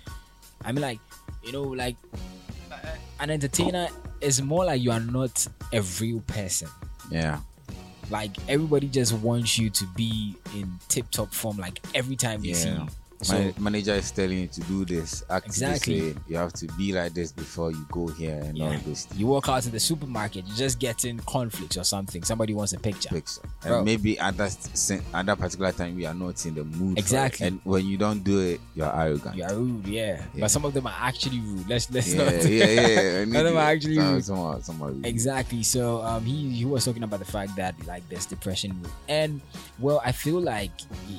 [0.65, 0.99] I mean like
[1.43, 1.97] you know like
[3.21, 3.89] an entertainer
[4.21, 6.69] is more like you are not a real person.
[7.11, 7.41] Yeah.
[8.11, 12.55] Like everybody just wants you to be in tip top form like every time they
[12.55, 12.87] see you.
[13.23, 15.25] So My manager is telling you to do this.
[15.29, 16.13] Act Exactly.
[16.13, 16.23] This.
[16.29, 19.09] You have to be like this before you go here and all yeah, this.
[19.17, 22.23] you walk out to the supermarket, You're just get in conflicts or something.
[22.23, 23.09] Somebody wants a picture.
[23.09, 23.41] Picture.
[23.63, 23.79] Bro.
[23.79, 26.97] And maybe at that at that particular time we are not in the mood.
[26.97, 27.47] Exactly.
[27.47, 29.35] And when you don't do it, you're arrogant.
[29.35, 30.23] You are rude, yeah.
[30.39, 31.69] But some of them are actually rude.
[31.69, 32.45] Let's let's yeah, not.
[32.45, 33.25] yeah, yeah.
[33.25, 34.25] some of them are actually some, rude.
[34.25, 35.07] some are, some are rude.
[35.07, 35.65] Exactly.
[35.65, 39.41] So um, he he was talking about the fact that like there's depression, and
[39.81, 40.71] well, I feel like
[41.09, 41.19] you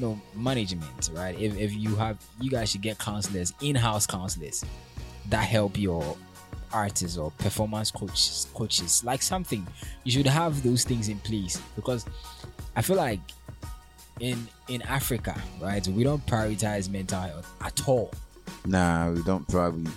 [0.00, 1.38] know management, right?
[1.38, 4.64] If if you have, you guys should get counselors, in-house counselors
[5.30, 6.16] that help your
[6.72, 9.66] artists or performance coaches, coaches, like something.
[10.04, 12.04] You should have those things in place because
[12.76, 13.20] I feel like
[14.20, 15.86] in in Africa, right?
[15.88, 18.10] We don't prioritize mental health at all.
[18.66, 19.90] Nah, we don't probably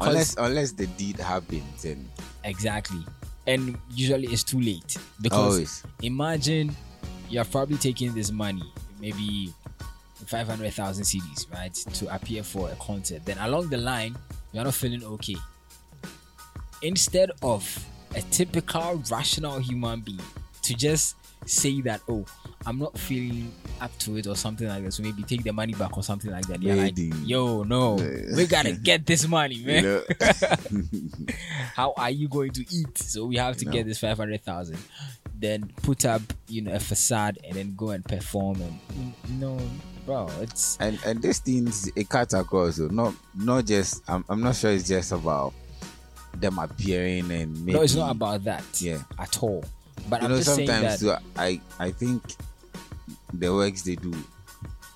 [0.00, 2.08] unless unless the deed happens and
[2.44, 3.04] Exactly.
[3.46, 5.82] And usually it's too late because Always.
[6.02, 6.74] imagine
[7.28, 8.62] you're probably taking this money,
[9.00, 9.52] maybe
[10.26, 13.24] 500,000 CDs, right, to appear for a concert.
[13.24, 14.16] Then along the line,
[14.52, 15.36] you're not feeling okay.
[16.82, 20.20] Instead of a typical rational human being
[20.62, 22.24] to just say that, oh,
[22.66, 25.72] I'm not feeling up to it or something like that, so maybe take the money
[25.72, 26.62] back or something like that.
[26.62, 26.94] You're like,
[27.24, 27.94] yo, no,
[28.36, 29.82] we gotta get this money, man.
[29.84, 30.02] You
[31.74, 32.98] how are you going to eat?
[32.98, 33.72] So we have to No.
[33.72, 34.78] get this five hundred thousand,
[35.40, 38.78] then put up you know a facade and then go and perform and
[39.28, 39.58] you know,
[40.06, 44.40] bro, it's and and these things it cuts across so not not just I'm, I'm
[44.42, 45.52] not sure it's just about
[46.36, 49.64] them appearing and maybe no, it's not about that yeah at all.
[50.08, 52.22] But you I'm know sometimes that too, I I think
[53.32, 54.12] the works they do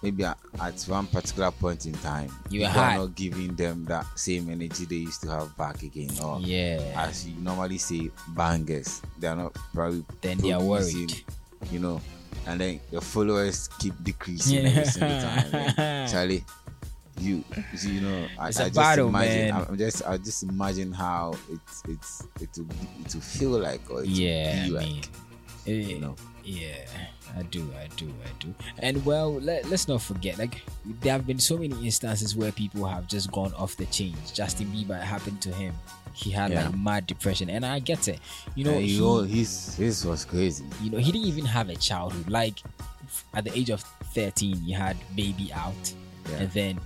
[0.05, 4.51] maybe at, at one particular point in time You are not giving them that same
[4.51, 6.79] energy they used to have back again or Yeah.
[7.09, 11.13] as you normally say bangers they are not probably Then they are worried.
[11.73, 12.01] you know
[12.47, 16.45] and then the followers keep decreasing every single time and Charlie
[17.21, 17.43] you
[17.81, 19.67] you know I, I just battle, imagine man.
[19.69, 23.89] I'm just I just imagine how it's it's it will be, it will feel like
[23.89, 25.09] or it yeah, will I be mean, like
[25.67, 25.99] eh,
[26.45, 26.85] yeah,
[27.37, 28.55] I do, I do, I do.
[28.79, 30.63] And well, let, let's not forget, like
[31.01, 34.31] there have been so many instances where people have just gone off the chains.
[34.31, 35.75] Justin Bieber happened to him.
[36.13, 36.67] He had Yeah.
[36.67, 38.21] like mad depression, and I get it.
[38.55, 40.65] You know, he, you know, his his was crazy.
[40.81, 42.29] you know, he didn't even have a childhood.
[42.29, 42.61] Like
[43.35, 43.81] at the age of
[44.15, 45.93] 13, he had baby out,
[46.31, 46.37] Yeah.
[46.37, 46.81] and then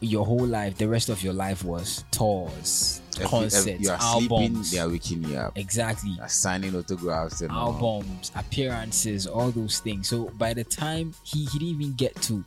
[0.00, 4.00] your whole life, the rest of your life was tours, Every- concerts, every- you are
[4.00, 4.70] sleeping, albums.
[4.70, 5.56] they are waking you up.
[5.58, 6.10] Exactly.
[6.10, 7.72] You signing autographs and all.
[7.74, 10.08] albums, appearances, all those things.
[10.08, 12.44] So by the time he, he didn't even get to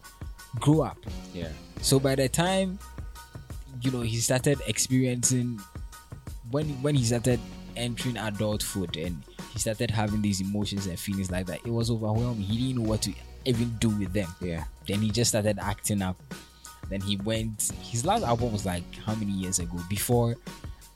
[0.60, 0.98] grow up.
[1.34, 1.50] Yeah.
[1.82, 2.80] So by the time
[3.82, 5.60] you know he started experiencing
[6.52, 7.40] when when he started
[7.76, 12.42] entering adulthood and he started having these emotions and feelings like that, it was overwhelming.
[12.42, 13.14] He didn't know what to
[13.46, 14.34] even do with them.
[14.42, 14.64] Yeah.
[14.88, 16.18] Then he just started acting up.
[16.90, 17.72] Then he went.
[17.82, 19.78] His last album was like how many years ago?
[19.90, 20.36] Before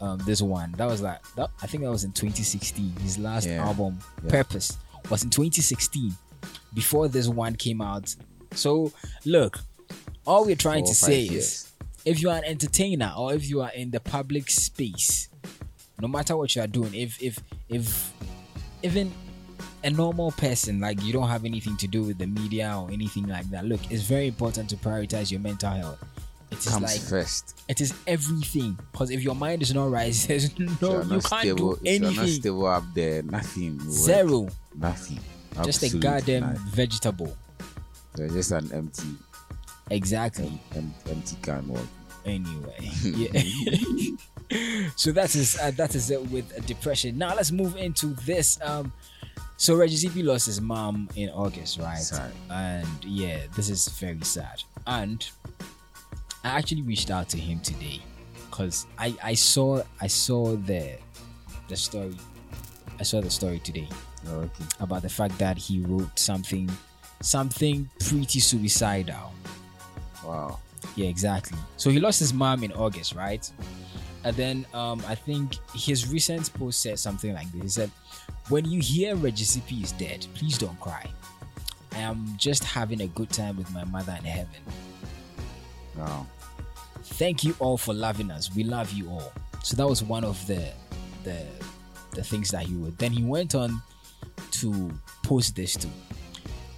[0.02, 2.92] um, this one, that was like that, I think that was in 2016.
[3.02, 3.66] His last Yeah.
[3.66, 4.30] album, Yeah.
[4.30, 4.78] Purpose,
[5.10, 6.16] was in 2016.
[6.74, 8.16] Before this one came out.
[8.54, 8.92] So
[9.26, 9.60] look,
[10.26, 11.68] all we're trying Four to say five is,
[12.06, 15.30] if you are an entertainer or if you are in the public space,
[16.00, 18.14] no matter what you are doing, if if if
[18.84, 19.12] even
[19.84, 23.28] a normal person like you don't have anything to do with the media or anything
[23.28, 26.04] like that look it's very important to prioritize your mental health
[26.52, 27.62] it is Comes like first.
[27.68, 31.76] it is everything because if your mind is not right there's no you can't stable,
[31.76, 33.78] do are not anything stable up there, nothing.
[33.78, 33.90] work.
[33.90, 34.48] Zero.
[34.76, 35.20] Nothing.
[35.64, 36.62] just a goddamn nothing.
[36.68, 37.38] vegetable
[38.18, 39.04] You're just an empty,
[39.92, 41.86] exactly em- empty can work.
[42.26, 43.42] anyway yeah
[44.96, 48.92] so that is uh, that is it with depression now let's move into this um
[49.58, 51.97] so Reggie Zippy lost his mom in August, right?
[51.97, 52.32] Sad.
[52.49, 54.64] And yeah, this is very sad.
[54.86, 55.28] And
[56.43, 57.99] I actually reached out to him today
[58.49, 60.97] because I I saw I saw the
[61.68, 62.16] the story
[62.99, 63.88] I saw the story today
[64.30, 64.66] Oh, okay.
[64.80, 66.70] about the fact that he wrote something
[67.22, 69.34] something pretty suicidal.
[70.24, 70.60] Wow.
[70.95, 71.58] Yeah, exactly.
[71.78, 73.49] So he lost his mom in August, right?
[74.24, 77.62] And then um, I think his recent post said something like this.
[77.62, 77.91] He said,
[78.50, 81.06] When you hear Reggie Zippy is dead, please don't cry.
[81.91, 84.62] I am just having a good time with my mother in heaven.
[85.98, 86.26] Wow.
[87.04, 88.56] Thank you all for loving us.
[88.56, 89.34] We love you all.
[89.64, 90.72] So that was one of the
[91.24, 91.43] the
[92.12, 92.98] the things that he wrote.
[92.98, 93.82] Then he went on
[94.52, 94.91] to
[95.24, 95.89] post this too.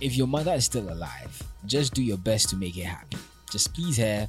[0.02, 3.18] If your mother is still alive, just do your best to make her happy.
[3.52, 4.28] Just please her,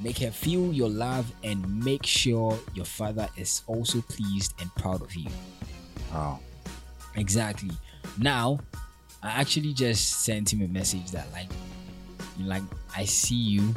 [0.00, 5.02] make her feel your love, and make sure your father is also pleased and proud
[5.02, 5.30] of you.
[6.12, 6.40] Wow.
[7.16, 7.70] Exactly.
[8.18, 8.60] Now,
[9.22, 11.48] I actually just sent him a message that like,
[12.40, 12.62] like
[12.96, 13.74] I see you.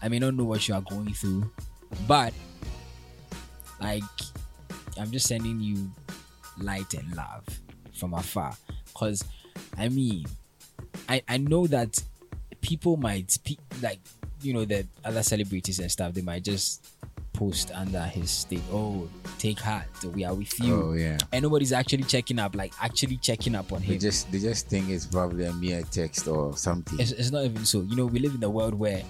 [0.00, 1.50] I may not know what you are going through,
[2.06, 2.32] but
[3.80, 4.02] like
[4.98, 5.90] I'm just sending you
[6.58, 7.44] light and love
[7.94, 8.54] from afar.
[8.94, 9.24] Cause
[9.76, 10.26] I mean,
[11.08, 12.02] I I know that
[12.60, 14.00] people might pe- like
[14.42, 16.14] you know the other celebrities and stuff.
[16.14, 16.86] They might just
[17.38, 18.62] post under his state.
[18.72, 19.08] Oh,
[19.38, 19.86] take heart.
[20.12, 20.82] We are with you.
[20.90, 21.18] Oh, yeah.
[21.32, 24.00] And nobody's actually checking up, like actually checking up on They him.
[24.00, 26.98] just they just think it's probably a mere text or something.
[26.98, 27.82] It's, it's not even so.
[27.82, 29.02] You know, we live in a world where,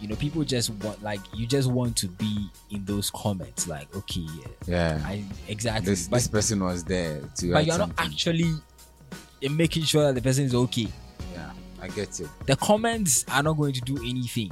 [0.00, 3.68] you know, people just want like you just want to be in those comments.
[3.68, 5.00] Like, okay, yeah, Yeah.
[5.04, 5.86] I exactly.
[5.92, 8.52] This, but this person was there to but you're not actually
[9.48, 10.88] making sure that the person is okay.
[11.34, 11.50] Yeah.
[11.80, 12.28] I get you.
[12.46, 14.50] The comments are not going to do anything.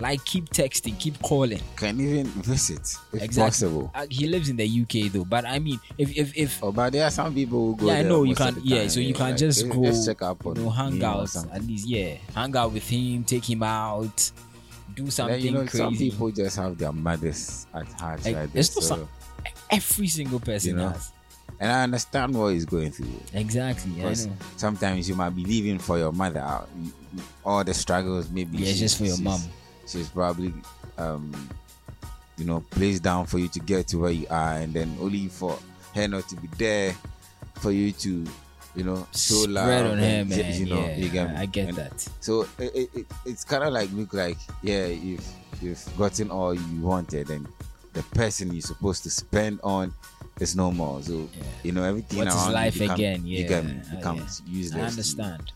[0.00, 1.60] Like keep texting, keep calling.
[1.74, 2.80] Can even visit
[3.12, 3.42] if exactly.
[3.50, 3.90] possible.
[3.94, 6.92] Uh, he lives in the UK though, but I mean, if if if Oh, but
[6.92, 7.86] there are some people who go.
[7.88, 8.56] yeah, I know you can.
[8.62, 11.02] Yeah, so you yeah, can like, just go, just check up you on know, hang
[11.02, 11.88] out at least.
[11.88, 14.30] Yeah, hang out with him, take him out,
[14.94, 15.78] do something Then, you know, crazy.
[15.78, 18.76] some people just have their mothers at heart Like, like it's this.
[18.76, 19.08] not So, some-
[19.70, 21.12] Every single person you know, has.
[21.60, 23.20] and I understand what he's going through.
[23.34, 23.92] Exactly.
[23.92, 26.44] Because sometimes you might be leaving for your mother.
[26.80, 28.58] you- you- All the struggles, maybe.
[28.58, 29.48] Yeah, just for your she's-
[29.88, 30.00] mom.
[30.00, 30.52] She's probably,
[30.98, 31.32] um,
[32.36, 35.28] you know, placed down for you to get to where you are, and then only
[35.28, 35.58] for
[35.94, 36.94] her not to be there
[37.56, 38.24] for you to,
[38.76, 40.54] you know, show Spread on and her, man.
[40.60, 41.36] You know, Yeah, you get?
[41.36, 42.08] I get And that.
[42.20, 45.26] So it, it, it, it's kind of like look like yeah, you've
[45.60, 47.46] you've gotten all you wanted, and
[47.94, 49.92] the person you're supposed to spend on
[50.38, 51.02] is no more.
[51.02, 51.28] So
[51.64, 53.26] you know everything What is around you life become- again?
[53.26, 53.80] you Yeah, get me?
[54.04, 54.26] uh, yeah.
[54.46, 54.82] useless.
[54.82, 55.52] I understand.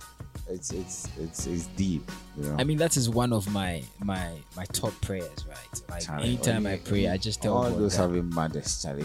[0.52, 2.08] It's it's it's it's deep.
[2.36, 2.56] You know.
[2.58, 5.82] I mean, that is one of my my my top prayers, right?
[5.90, 9.04] Like Charlie, anytime I pray, I just tell all God those that- having mothers, Charlie.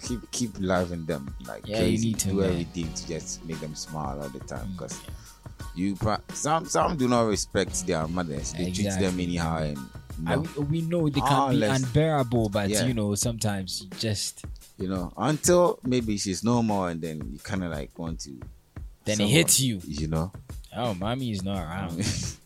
[0.00, 2.50] Keep keep loving them like Yeah, you need to, do man.
[2.50, 4.66] everything to just make them smile all the time.
[4.68, 5.00] Mm, because
[5.74, 8.52] you pro- some some do not respect their mothers.
[8.52, 12.86] They treat them anyhow, and you I, we know they can be unbearable, but Yeah.
[12.86, 14.44] you know sometimes you just
[14.78, 18.38] you know until maybe she's no more, and then you kind of like want to.
[19.04, 19.80] then it hits you.
[19.84, 20.30] You know.
[20.76, 21.96] Oh, mommy is not around.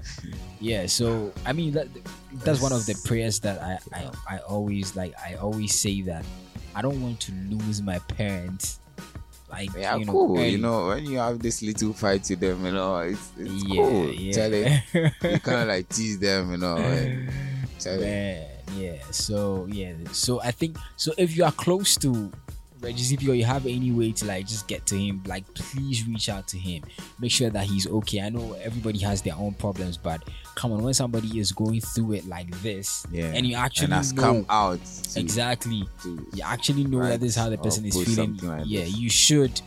[0.60, 1.88] yeah, so I mean that
[2.44, 5.14] that's one of the prayers that I, I I always like.
[5.18, 6.24] I always say that
[6.74, 8.80] I don't want to lose my parents.
[9.50, 10.38] Like Yeah, you know, cool.
[10.38, 10.50] early.
[10.50, 13.82] You know, when you have this little fight with them, you know, it's, it's Yeah,
[13.82, 14.12] cool.
[14.12, 14.32] yeah.
[14.32, 14.82] Charlie,
[15.34, 16.76] you kind of like tease them, you know.
[17.78, 18.46] Charlie, Man,
[18.76, 18.96] yeah.
[19.10, 19.92] So yeah.
[20.12, 21.12] So I think so.
[21.18, 22.32] If you are close to
[22.84, 26.06] Reggie Zippy or you have any way to like just get to him, like please
[26.06, 26.82] reach out to him.
[27.18, 28.20] Make sure that he's okay.
[28.20, 30.22] I know everybody has their own problems, but
[30.54, 33.32] come on, when somebody is going through it like this, Yeah.
[33.34, 37.20] and you actually And has know, come out to- exactly, to you actually know that
[37.20, 38.36] this is how the person is feeling.
[38.42, 38.96] like yeah, this.
[38.96, 39.60] you should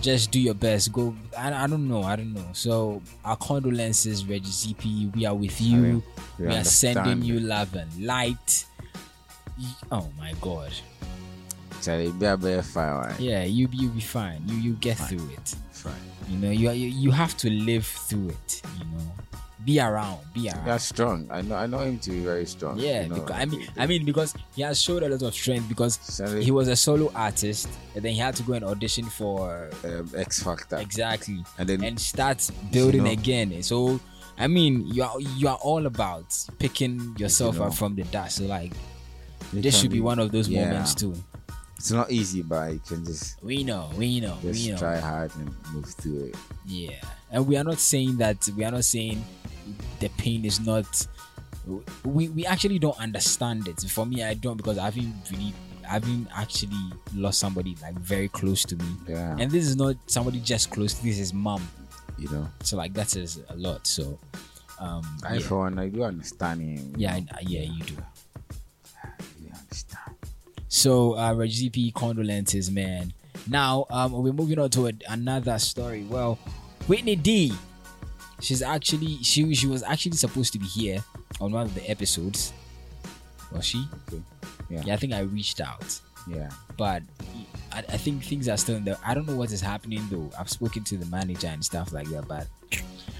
[0.00, 0.92] just do your best.
[0.92, 1.14] Go.
[1.38, 2.02] I, I don't know.
[2.02, 2.46] I don't know.
[2.52, 5.06] So our condolences, Reggie Zippy.
[5.14, 5.76] We are with you.
[5.76, 6.02] mean,
[6.38, 8.66] we we are sending you love and light.
[9.92, 10.72] Oh my God.
[11.84, 13.00] Charlie, be a better fire.
[13.00, 13.20] Right?
[13.20, 14.42] Yeah, you you be fine.
[14.46, 15.08] You you get Fine.
[15.08, 15.54] through it.
[15.72, 15.92] Fine.
[16.28, 18.62] You know, you, you you have to live through it.
[18.78, 19.12] You know,
[19.64, 20.64] be around, be around.
[20.66, 21.26] That's strong.
[21.30, 21.56] I know.
[21.56, 22.78] I know him to be very strong.
[22.78, 25.34] Yeah, you know, because, I mean, I mean, because he has showed a lot of
[25.34, 26.44] strength because Sorry.
[26.44, 30.10] he was a solo artist, and then he had to go and audition for um,
[30.16, 30.76] X Factor.
[30.78, 33.62] exactly, And then and start building know- again.
[33.62, 34.00] So,
[34.38, 37.64] I mean, you are you are all about picking yourself know.
[37.64, 38.36] up from the dust.
[38.36, 38.72] So, like,
[39.52, 40.64] this should be one of those yeah.
[40.66, 41.14] moments too.
[41.84, 44.78] It's not easy, but you can just We know, we know, just we know.
[44.78, 46.36] try hard and move through it.
[46.64, 46.94] Yeah,
[47.30, 49.22] and we are not saying that we are not saying
[50.00, 51.06] the pain is not.
[52.02, 53.82] We we actually don't understand it.
[53.82, 55.52] For me, I don't because I haven't really,
[55.86, 58.88] I haven't actually lost somebody like very close to me.
[59.06, 59.36] Yeah.
[59.38, 60.94] And this is not somebody just close.
[60.94, 61.68] This is mom.
[62.16, 62.48] You know.
[62.62, 63.86] So like that is a lot.
[63.86, 64.18] So,
[64.80, 66.94] um, I yeah, for one, I do understand him.
[66.96, 67.26] yeah, know.
[67.42, 67.96] Yeah, you do.
[69.38, 70.03] You understand.
[70.74, 73.12] So, uh, Rajipi, condolences, man.
[73.46, 76.02] Now, um, we're moving on to a, another story.
[76.02, 76.36] Well,
[76.88, 77.52] Whitney Dee,
[78.40, 81.04] she's actually she she was actually supposed to be here
[81.40, 82.52] on one of the episodes.
[83.52, 83.86] Was she?
[84.08, 84.20] Okay.
[84.68, 84.82] Yeah.
[84.84, 86.50] Yeah, I think I reached out, Yeah.
[86.76, 87.04] but
[87.70, 88.98] I, I think things are still in the.
[89.06, 90.28] I don't know what is happening though.
[90.36, 92.48] I've spoken to the manager and stuff like that, but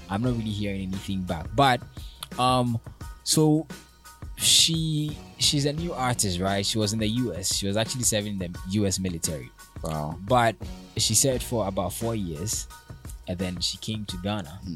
[0.09, 1.47] I'm not really hearing anything back.
[1.55, 1.79] But,
[2.37, 2.79] um,
[3.23, 3.65] so
[4.37, 6.65] she she's a new artist, right?
[6.65, 7.53] She was in the US.
[7.55, 8.49] She was actually serving the
[8.81, 9.49] US military.
[9.83, 10.17] Wow.
[10.27, 10.55] But
[10.97, 12.67] she served for about four years,
[13.27, 14.59] and then she came to Ghana.
[14.63, 14.75] Hmm.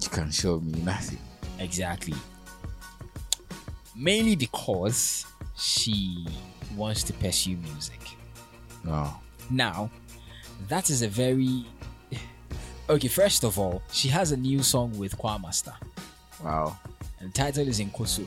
[0.00, 1.18] You can show me nothing.
[1.58, 2.14] Exactly.
[3.94, 5.26] Mainly because
[5.56, 6.26] she
[6.76, 8.00] wants to pursue music.
[8.84, 9.20] Wow.
[9.50, 9.90] Now,
[10.68, 11.66] that is a very
[12.88, 13.08] okay.
[13.08, 15.74] First of all, she has a new song with Kwamaster,
[16.42, 16.78] Wow.
[17.20, 18.26] and the title is in Nkosu.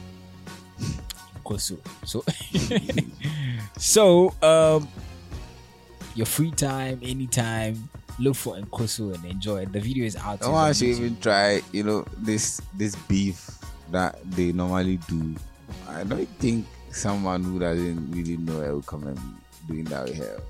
[1.45, 1.77] Nkosu.
[2.05, 2.23] So,
[3.77, 4.87] so um,
[6.15, 7.87] your free time, anytime,
[8.19, 9.71] look for Nkosu and enjoy it.
[9.71, 10.41] The video is out.
[10.43, 13.49] I want to even try, you know, this this beef
[13.91, 15.35] that they normally do.
[15.87, 19.19] I don't think someone who doesn't really know it will come and
[19.67, 20.41] doing that with her.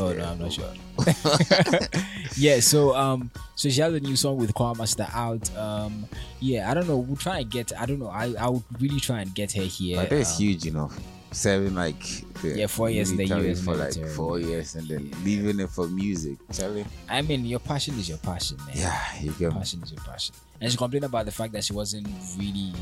[0.00, 0.72] Oh no, I'm not sure.
[2.36, 5.54] yeah, so um, so she has a new song with Kwamaster out.
[5.56, 6.06] Um,
[6.40, 6.96] yeah, I don't know.
[6.96, 7.72] We'll try and get.
[7.78, 8.08] I don't know.
[8.08, 9.96] I I would really try and get her here.
[9.96, 10.98] But that's um, huge enough.
[11.32, 12.00] serving like
[12.42, 15.68] the Yeah, four years in the US for like four years and then leaving it
[15.70, 16.38] for music.
[16.52, 16.86] Charlie.
[17.08, 18.76] I mean, your passion is your passion, man.
[18.76, 20.34] Yeah, you get passion is your passion.
[20.60, 22.72] And she complained about the fact that she wasn't really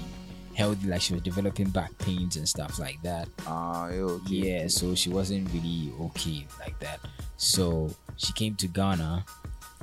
[0.59, 3.29] healthy, like she was developing back pains and stuff like that.
[3.47, 4.35] Ah, okay.
[4.35, 6.99] Yeah, so she wasn't really okay like that.
[7.37, 9.25] So she came to Ghana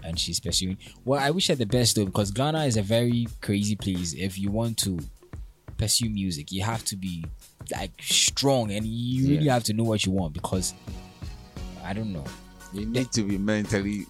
[0.04, 0.78] and she's pursuing.
[1.06, 4.14] Well, I wish her the best though, because Ghana is a very crazy place.
[4.14, 5.00] If you want to
[5.78, 7.24] pursue music, you have to be
[7.72, 10.74] like strong and you really have to know what you want because
[11.86, 12.26] I don't know.
[12.74, 14.08] You need to be mentally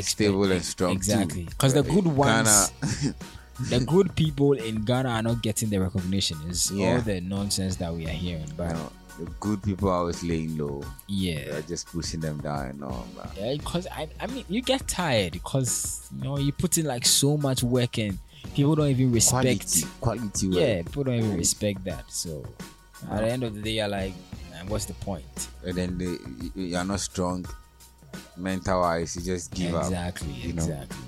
[0.00, 0.92] stable and strong.
[0.92, 1.44] Exactly.
[1.44, 2.72] Because the good ones,
[3.60, 6.36] the good people in Ghana are not getting the recognition.
[6.48, 6.94] It's Yeah.
[6.94, 8.50] all the nonsense that we are hearing.
[8.56, 10.82] But No, the good people are always laying low.
[11.06, 11.44] Yeah.
[11.52, 13.06] They're just pushing them down and all.
[13.16, 13.28] man.
[13.36, 17.06] yeah, because I, I mean, you get tired because you know you put in like
[17.06, 18.18] so much work and
[18.54, 20.58] people don't even respect Quality, quality work.
[20.58, 21.38] Yeah, people don't even mm.
[21.38, 22.04] respect that.
[22.10, 22.44] So
[23.10, 24.12] at the end of the day, you're like,
[24.68, 25.48] what's the point?
[25.64, 27.46] And then they, you- you're not strong
[28.36, 29.16] mental wise.
[29.16, 29.84] You just give up.
[29.84, 30.98] Exactly, exactly.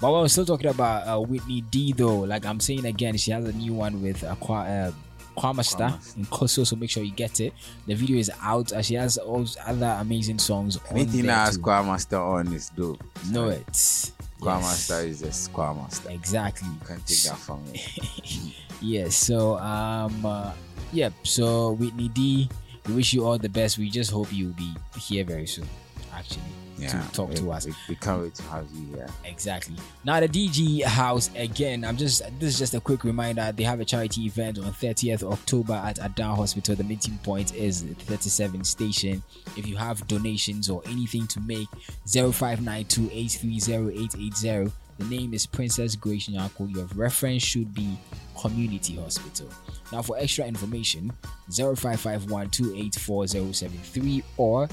[0.00, 2.18] But we're still talking about uh, Whitney Dee though.
[2.18, 4.92] Like I'm saying again, she has a new one with uh, uh,
[5.36, 7.52] Kwamasta in Koso, so make sure you get it.
[7.86, 8.72] The video is out.
[8.72, 10.76] Uh, she has all other amazing songs.
[10.76, 11.58] on Anything that has.
[11.58, 13.02] Master on is dope.
[13.30, 14.12] Know it.
[14.42, 16.10] Master is just Master.
[16.10, 16.68] Exactly.
[16.68, 17.82] You can take that from me.
[18.82, 19.16] Yes.
[19.16, 20.52] So um, uh,
[20.92, 21.12] yep.
[21.22, 22.48] So Whitney Dee,
[22.86, 23.78] we wish you all the best.
[23.78, 25.66] We just hope you'll be here very soon.
[26.14, 26.42] Actually,
[26.78, 27.66] Yeah, to talk to us.
[27.66, 29.08] We, we can't wait to have you here.
[29.24, 29.76] Exactly.
[30.04, 31.84] Now the DG House again.
[31.84, 33.52] I'm just this is just a quick reminder.
[33.54, 36.74] They have a charity event on 30th October at Adan Hospital.
[36.76, 39.22] The meeting point is 37 station.
[39.56, 41.68] If you have donations or anything to make,
[42.06, 44.72] 0592830880.
[44.98, 46.74] The name is Princess Grace Nyako.
[46.74, 47.98] Your reference should be
[48.40, 49.46] Community Hospital.
[49.92, 51.12] Now for extra information,
[51.50, 54.68] 0551284073 or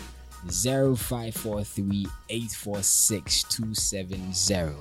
[0.50, 4.76] 0543 846 270.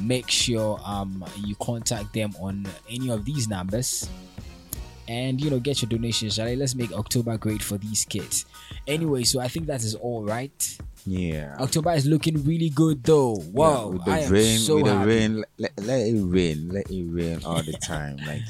[0.00, 4.08] Make sure um you contact them on any of these numbers
[5.10, 6.34] and you know get your donations.
[6.34, 6.54] Shall I?
[6.54, 8.46] Let's make October great for these kids.
[8.86, 10.78] Anyway, so I think that is all right.
[11.04, 11.56] Yeah.
[11.58, 13.42] October is looking really good though.
[13.52, 17.04] Wow, with the I rain, so with the rain, let, let it rain, let it
[17.08, 18.18] rain all the time.
[18.18, 18.42] Like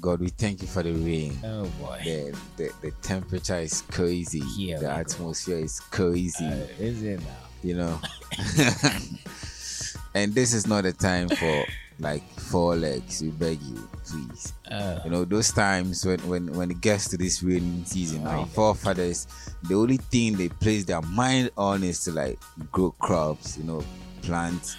[0.00, 1.38] God, we thank you for the rain.
[1.44, 4.40] Oh boy, the the, the temperature is crazy.
[4.40, 6.44] Here the atmosphere is crazy.
[6.44, 7.26] is it now?
[7.62, 8.00] You know.
[10.14, 11.64] and this is not a time for
[12.00, 13.22] like four legs.
[13.22, 14.52] We beg you, please.
[14.70, 15.00] Uh.
[15.04, 19.26] you know those times when when when it gets to this raining season, our forefathers,
[19.64, 22.38] the only thing they place their mind on is to like
[22.70, 23.58] grow crops.
[23.58, 23.84] You know,
[24.22, 24.76] plant,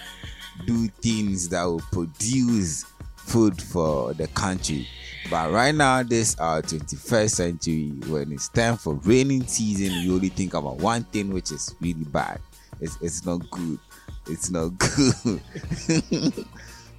[0.66, 2.84] do things that will produce
[3.16, 4.88] food for the country.
[5.30, 10.28] But right now, this our 21st century, when it's time for raining season, you only
[10.28, 12.40] think about one thing, which is really bad.
[12.80, 13.78] It's, it's not good.
[14.26, 15.40] It's not good.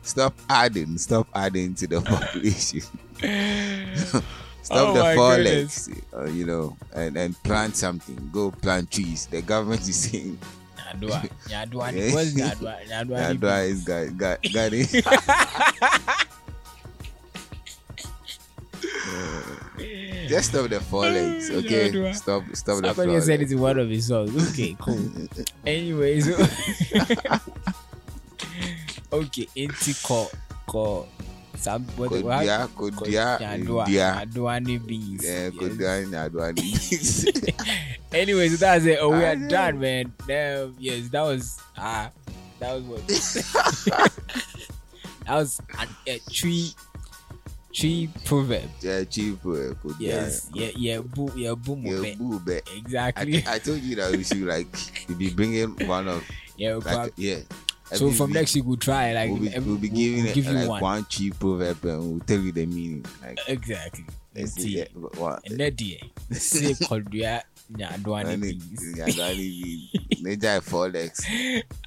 [0.02, 0.98] stop adding.
[0.98, 2.82] Stop adding to the population.
[4.62, 5.90] stop Oh the my four goodness.
[5.90, 8.30] legs, uh, you know, and, and plant something.
[8.32, 9.26] Go plant trees.
[9.28, 10.38] The government is saying.
[10.78, 11.30] Nyadua.
[11.50, 12.14] Nyadua.
[12.14, 12.88] What's Nyadua?
[12.88, 13.18] Nyadua.
[13.40, 16.28] Nyadua is it.
[20.28, 22.14] Just stop the four legs, okay?
[22.14, 23.52] Stop stop the Somebody four said it legs.
[23.52, 24.32] in one of his songs.
[24.52, 25.00] Okay, cool.
[25.66, 26.30] Anyways,
[29.12, 30.30] okay, inti ko
[30.68, 31.08] ko
[31.62, 34.26] some Kodia, Kodia, Nyadua, India.
[34.26, 35.22] Nyaduani.
[35.22, 36.02] Yeah, Kodia.
[38.14, 39.00] Anyways, that's it.
[39.00, 40.14] Oh, we are done, man.
[40.28, 42.10] Damn, yes, that was ah,
[42.60, 43.08] that was what.
[45.26, 46.74] that was an, a tree,
[47.74, 48.70] tree proverb.
[48.82, 49.40] Yeah, cheap.
[49.46, 50.00] Uh, Kodia.
[50.00, 52.42] Yes, yeah, yeah, boo, yeah, boom, Yeah, boo.
[52.76, 53.44] Exactly.
[53.46, 54.68] I, I told you that we should like
[55.08, 56.24] we be bringing one of
[56.58, 57.40] Yeah, like, yeah.
[57.94, 60.34] So Every from week next week we'll try like we'll be, we'll be giving we'll
[60.34, 60.82] give you like one.
[60.82, 61.06] one.
[61.10, 63.06] cheap proverb and we'll tell you the meaning.
[63.22, 64.06] Like Exactly.
[64.36, 64.86] let's see,
[65.18, 66.00] what- deɛ
[66.32, 67.44] se kɔdua nyadoa
[67.78, 68.96] ne Nyadua, beans.
[68.98, 70.22] Nyadua, beans.
[70.22, 71.26] Nature four legs.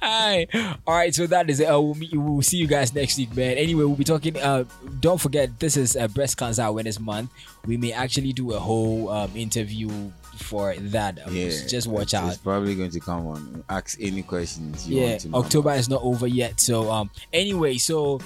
[0.01, 0.47] Hi.
[0.85, 1.65] All right, so that is it.
[1.65, 3.57] Uh, we'll, meet, we'll see you guys next week, man.
[3.57, 4.37] Anyway, we'll be talking.
[4.37, 4.65] Uh,
[4.99, 7.31] don't forget, this is uh, Breast Cancer Awareness Month.
[7.65, 9.89] We may actually do a whole um, interview
[10.37, 11.25] for that.
[11.25, 12.29] Um, Yeah, just watch out.
[12.29, 13.63] It's probably going to come on.
[13.69, 15.37] Ask any questions you yeah, want to know.
[15.39, 16.59] October is not over yet.
[16.59, 18.19] So um, anyway, so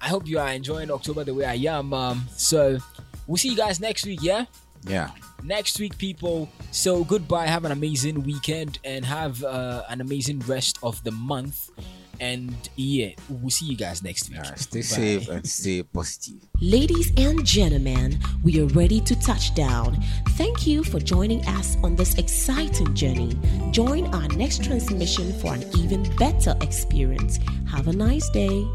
[0.00, 1.92] I hope you are enjoying October the way I am.
[1.94, 2.78] Um, so
[3.26, 4.20] we'll see you guys next week.
[4.22, 4.44] Yeah.
[4.86, 5.10] Yeah.
[5.42, 6.48] next week, people.
[6.70, 7.46] So goodbye.
[7.46, 11.70] Have an amazing weekend and have uh, an amazing rest of the month.
[12.20, 14.44] And yeah, we'll see you guys next week.
[14.56, 14.82] stay Bye.
[14.82, 16.40] safe and stay positive.
[16.60, 19.96] Ladies and gentlemen, we are ready to touch down.
[20.30, 23.38] Thank you for joining us on this exciting journey.
[23.70, 27.38] Join our next transmission for an even better experience.
[27.70, 28.66] Have a nice day.